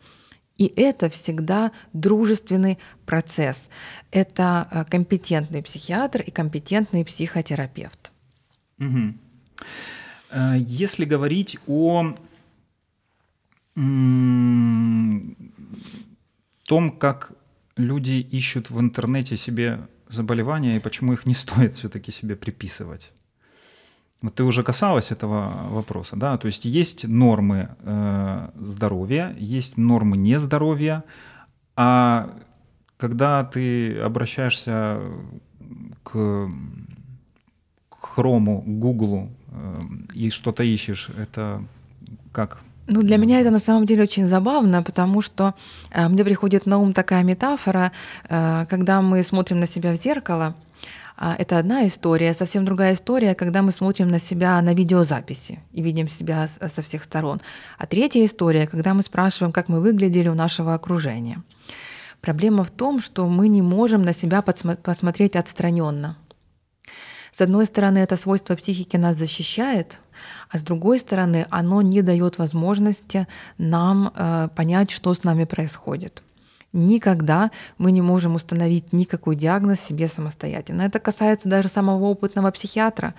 И 0.61 0.71
это 0.75 1.09
всегда 1.09 1.71
дружественный 1.91 2.77
процесс. 3.07 3.57
Это 4.11 4.67
а, 4.69 4.85
компетентный 4.85 5.63
психиатр 5.63 6.21
и 6.21 6.29
компетентный 6.29 7.03
психотерапевт. 7.03 8.11
Угу. 8.77 9.15
Если 10.57 11.05
говорить 11.05 11.57
о 11.65 12.15
том, 16.67 16.91
как 16.99 17.31
люди 17.75 18.17
ищут 18.17 18.69
в 18.69 18.79
интернете 18.79 19.37
себе 19.37 19.87
заболевания 20.09 20.75
и 20.75 20.79
почему 20.79 21.13
их 21.13 21.25
не 21.25 21.33
стоит 21.33 21.73
все-таки 21.73 22.11
себе 22.11 22.35
приписывать? 22.35 23.11
Вот 24.21 24.35
ты 24.35 24.43
уже 24.43 24.63
касалась 24.63 25.11
этого 25.11 25.67
вопроса, 25.69 26.15
да, 26.15 26.37
то 26.37 26.47
есть 26.47 26.65
есть 26.65 27.07
нормы 27.07 27.69
э, 27.79 28.49
здоровья, 28.55 29.35
есть 29.39 29.77
нормы 29.77 30.17
нездоровья, 30.17 31.03
а 31.75 32.29
когда 32.97 33.43
ты 33.43 33.97
обращаешься 33.99 35.01
к, 36.03 36.49
к 37.89 37.95
Хрому, 37.99 38.63
Гуглу 38.65 39.29
э, 39.47 39.79
и 40.13 40.29
что-то 40.29 40.63
ищешь, 40.63 41.09
это 41.17 41.63
как? 42.31 42.61
Ну, 42.87 43.01
для 43.01 43.17
меня 43.17 43.39
это 43.39 43.51
на 43.51 43.59
самом 43.59 43.85
деле 43.85 44.03
очень 44.03 44.27
забавно, 44.27 44.83
потому 44.83 45.21
что 45.21 45.53
э, 45.91 46.09
мне 46.09 46.23
приходит 46.23 46.65
на 46.67 46.77
ум 46.77 46.93
такая 46.93 47.23
метафора, 47.23 47.91
э, 48.29 48.65
когда 48.69 49.01
мы 49.01 49.23
смотрим 49.23 49.59
на 49.59 49.67
себя 49.67 49.93
в 49.93 49.95
зеркало, 49.95 50.53
это 51.37 51.59
одна 51.59 51.87
история, 51.87 52.33
совсем 52.33 52.65
другая 52.65 52.95
история, 52.95 53.35
когда 53.35 53.61
мы 53.61 53.71
смотрим 53.71 54.09
на 54.09 54.19
себя 54.19 54.59
на 54.61 54.73
видеозаписи 54.73 55.59
и 55.71 55.81
видим 55.83 56.09
себя 56.09 56.49
со 56.75 56.81
всех 56.81 57.03
сторон. 57.03 57.41
А 57.77 57.85
третья 57.85 58.25
история, 58.25 58.65
когда 58.65 58.95
мы 58.95 59.03
спрашиваем, 59.03 59.51
как 59.53 59.69
мы 59.69 59.81
выглядели 59.81 60.29
у 60.29 60.33
нашего 60.33 60.73
окружения. 60.73 61.43
Проблема 62.21 62.63
в 62.63 62.71
том, 62.71 63.01
что 63.01 63.27
мы 63.27 63.49
не 63.49 63.61
можем 63.61 64.03
на 64.03 64.13
себя 64.13 64.41
посмотреть 64.41 65.35
отстраненно. 65.35 66.17
С 67.31 67.41
одной 67.41 67.65
стороны, 67.65 67.99
это 67.99 68.17
свойство 68.17 68.55
психики 68.55 68.97
нас 68.97 69.15
защищает, 69.15 69.99
а 70.49 70.57
с 70.57 70.63
другой 70.63 70.99
стороны, 70.99 71.45
оно 71.51 71.83
не 71.83 72.01
дает 72.01 72.39
возможности 72.39 73.27
нам 73.57 74.11
э, 74.15 74.49
понять, 74.55 74.91
что 74.91 75.13
с 75.13 75.23
нами 75.23 75.45
происходит. 75.45 76.23
Никогда 76.73 77.51
мы 77.77 77.91
не 77.91 78.01
можем 78.01 78.35
установить 78.35 78.93
никакой 78.93 79.35
диагноз 79.35 79.81
себе 79.81 80.07
самостоятельно. 80.07 80.83
Это 80.83 80.99
касается 80.99 81.49
даже 81.49 81.67
самого 81.67 82.05
опытного 82.05 82.49
психиатра. 82.51 83.13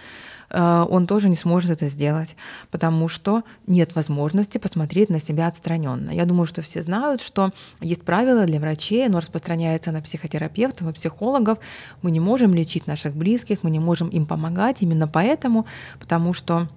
Э, 0.48 0.86
он 0.88 1.06
тоже 1.06 1.28
не 1.28 1.36
сможет 1.36 1.70
это 1.70 1.88
сделать, 1.88 2.34
потому 2.70 3.08
что 3.08 3.42
нет 3.66 3.94
возможности 3.94 4.56
посмотреть 4.56 5.10
на 5.10 5.20
себя 5.20 5.48
отстраненно. 5.48 6.10
Я 6.10 6.24
думаю, 6.24 6.46
что 6.46 6.62
все 6.62 6.82
знают, 6.82 7.20
что 7.20 7.50
есть 7.80 8.02
правила 8.02 8.46
для 8.46 8.58
врачей, 8.58 9.06
оно 9.06 9.20
распространяется 9.20 9.92
на 9.92 10.00
психотерапевтов 10.00 10.88
и 10.88 10.92
психологов. 10.94 11.58
Мы 12.00 12.10
не 12.10 12.20
можем 12.20 12.54
лечить 12.54 12.86
наших 12.86 13.14
близких, 13.14 13.62
мы 13.62 13.70
не 13.70 13.80
можем 13.80 14.08
им 14.08 14.24
помогать 14.24 14.78
именно 14.80 15.08
поэтому, 15.08 15.66
потому 16.00 16.32
что 16.32 16.68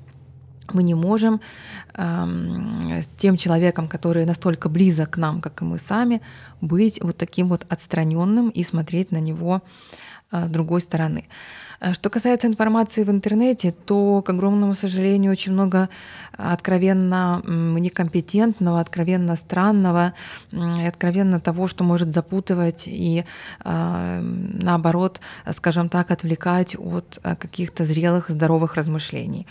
мы 0.73 0.83
не 0.83 0.95
можем 0.95 1.41
э, 1.93 3.01
с 3.01 3.07
тем 3.17 3.37
человеком, 3.37 3.87
который 3.87 4.25
настолько 4.25 4.69
близок 4.69 5.11
к 5.11 5.17
нам, 5.17 5.41
как 5.41 5.61
и 5.61 5.65
мы 5.65 5.79
сами, 5.79 6.21
быть 6.61 7.01
вот 7.01 7.17
таким 7.17 7.47
вот 7.47 7.65
отстраненным 7.69 8.49
и 8.49 8.63
смотреть 8.63 9.11
на 9.11 9.19
него 9.19 9.61
э, 10.31 10.45
с 10.45 10.49
другой 10.49 10.81
стороны. 10.81 11.25
Э, 11.79 11.93
что 11.93 12.09
касается 12.09 12.47
информации 12.47 13.03
в 13.03 13.09
интернете, 13.09 13.71
то, 13.85 14.21
к 14.21 14.29
огромному 14.29 14.75
сожалению, 14.75 15.31
очень 15.31 15.53
много 15.53 15.89
откровенно 16.37 17.41
некомпетентного, 17.45 18.79
откровенно 18.79 19.35
странного 19.35 20.13
и 20.51 20.87
откровенно 20.87 21.39
того, 21.39 21.67
что 21.67 21.83
может 21.83 22.11
запутывать 22.11 22.83
и, 22.87 23.23
э, 23.63 24.19
наоборот, 24.21 25.21
скажем 25.55 25.89
так, 25.89 26.11
отвлекать 26.11 26.75
от 26.77 27.19
каких-то 27.23 27.85
зрелых, 27.85 28.29
здоровых 28.29 28.75
размышлений. 28.75 29.45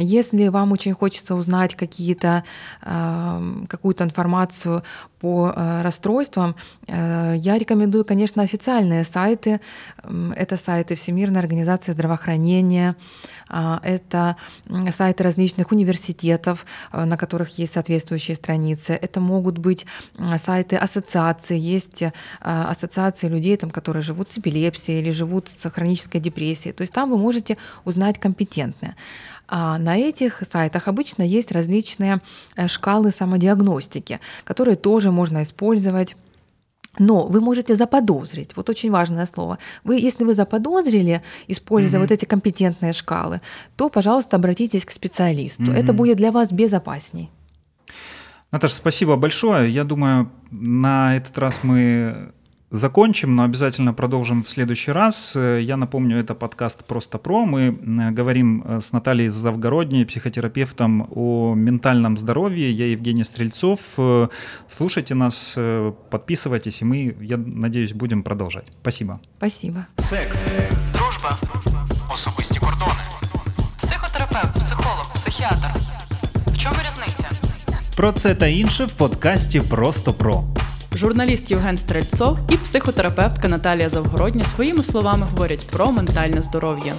Если 0.00 0.48
вам 0.48 0.72
очень 0.72 0.92
хочется 0.92 1.34
узнать 1.34 1.74
какие-то, 1.74 2.44
какую-то 2.80 4.04
информацию 4.04 4.82
по 5.24 5.54
э, 5.56 5.82
расстройствам, 5.82 6.54
э, 6.86 7.34
я 7.36 7.56
рекомендую, 7.56 8.04
конечно, 8.04 8.42
официальные 8.42 9.04
сайты. 9.04 9.58
Это 10.36 10.58
сайты 10.58 10.96
Всемирной 10.96 11.40
организации 11.40 11.92
здравоохранения, 11.92 12.94
а, 13.48 13.80
это 13.82 14.36
сайты 14.92 15.24
различных 15.24 15.72
университетов, 15.72 16.66
э, 16.92 17.04
на 17.06 17.16
которых 17.16 17.58
есть 17.58 17.72
соответствующие 17.72 18.36
страницы. 18.36 18.92
Это 18.92 19.20
могут 19.20 19.56
быть 19.56 19.86
сайты 20.44 20.76
ассоциаций. 20.76 21.58
Есть 21.58 22.02
ассоциации 22.40 23.28
людей, 23.28 23.56
там, 23.56 23.70
которые 23.70 24.02
живут 24.02 24.28
с 24.28 24.38
эпилепсией 24.38 25.00
или 25.00 25.10
живут 25.12 25.48
с 25.48 25.70
хронической 25.70 26.20
депрессией. 26.20 26.74
То 26.74 26.82
есть 26.82 26.92
там 26.92 27.10
вы 27.10 27.16
можете 27.16 27.56
узнать 27.84 28.18
компетентное. 28.18 28.94
А 29.48 29.78
на 29.78 29.96
этих 29.96 30.42
сайтах 30.50 30.88
обычно 30.88 31.22
есть 31.22 31.52
различные 31.52 32.20
э, 32.56 32.68
шкалы 32.68 33.10
самодиагностики, 33.10 34.20
которые 34.44 34.76
тоже 34.76 35.10
можно 35.10 35.42
использовать. 35.42 36.16
Но 36.98 37.26
вы 37.26 37.40
можете 37.40 37.74
заподозрить, 37.74 38.54
вот 38.56 38.70
очень 38.70 38.90
важное 38.90 39.26
слово. 39.26 39.58
Вы, 39.82 39.98
если 39.98 40.24
вы 40.24 40.34
заподозрили, 40.34 41.22
используя 41.48 41.98
mm-hmm. 41.98 42.02
вот 42.02 42.10
эти 42.12 42.24
компетентные 42.24 42.92
шкалы, 42.92 43.40
то, 43.76 43.88
пожалуйста, 43.88 44.36
обратитесь 44.36 44.84
к 44.84 44.92
специалисту. 44.92 45.64
Mm-hmm. 45.64 45.74
Это 45.74 45.92
будет 45.92 46.16
для 46.16 46.30
вас 46.30 46.52
безопасней. 46.52 47.30
Наташа, 48.52 48.76
спасибо 48.76 49.16
большое. 49.16 49.68
Я 49.68 49.82
думаю, 49.82 50.30
на 50.52 51.16
этот 51.16 51.36
раз 51.38 51.64
мы 51.64 52.32
закончим, 52.73 53.35
но 53.35 53.43
обязательно 53.43 53.93
продолжим 53.93 54.43
в 54.43 54.49
следующий 54.49 54.91
раз. 54.91 55.35
Я 55.35 55.77
напомню, 55.77 56.17
это 56.17 56.35
подкаст 56.35 56.85
«Просто 56.85 57.17
про». 57.17 57.45
Мы 57.45 57.61
э, 57.61 58.11
говорим 58.11 58.63
э, 58.65 58.81
с 58.81 58.91
Натальей 58.91 59.29
Завгородней, 59.29 60.05
психотерапевтом, 60.05 61.07
о 61.15 61.55
ментальном 61.55 62.17
здоровье. 62.17 62.71
Я 62.71 62.87
Евгений 62.87 63.23
Стрельцов. 63.23 63.79
Э, 63.97 64.27
слушайте 64.67 65.15
нас, 65.15 65.57
подписывайтесь, 66.09 66.81
и 66.81 66.85
мы, 66.85 67.15
я 67.21 67.37
надеюсь, 67.37 67.93
будем 67.93 68.23
продолжать. 68.23 68.67
Спасибо. 68.81 69.19
Спасибо. 69.37 69.85
Секс, 69.97 70.37
дружба, 70.93 71.37
особисті 72.13 72.59
кордони. 72.59 73.01
Психотерапевт, 73.77 74.59
психолог, 74.59 75.11
психіатр. 75.15 75.69
В 76.47 76.57
чому 76.57 76.75
різниця? 76.75 77.29
Про 77.95 78.11
це 78.11 78.35
та 78.35 78.47
інше 78.47 78.85
в 78.85 78.91
подкасті 78.91 79.61
Просто 79.61 80.13
про. 80.13 80.43
Журналіст 80.93 81.51
Євген 81.51 81.77
Стрельцов 81.77 82.37
і 82.49 82.57
психотерапевтка 82.57 83.47
Наталія 83.47 83.89
Завгородня 83.89 84.45
своїми 84.45 84.83
словами 84.83 85.27
говорять 85.31 85.67
про 85.67 85.91
ментальне 85.91 86.41
здоров'я. 86.41 86.93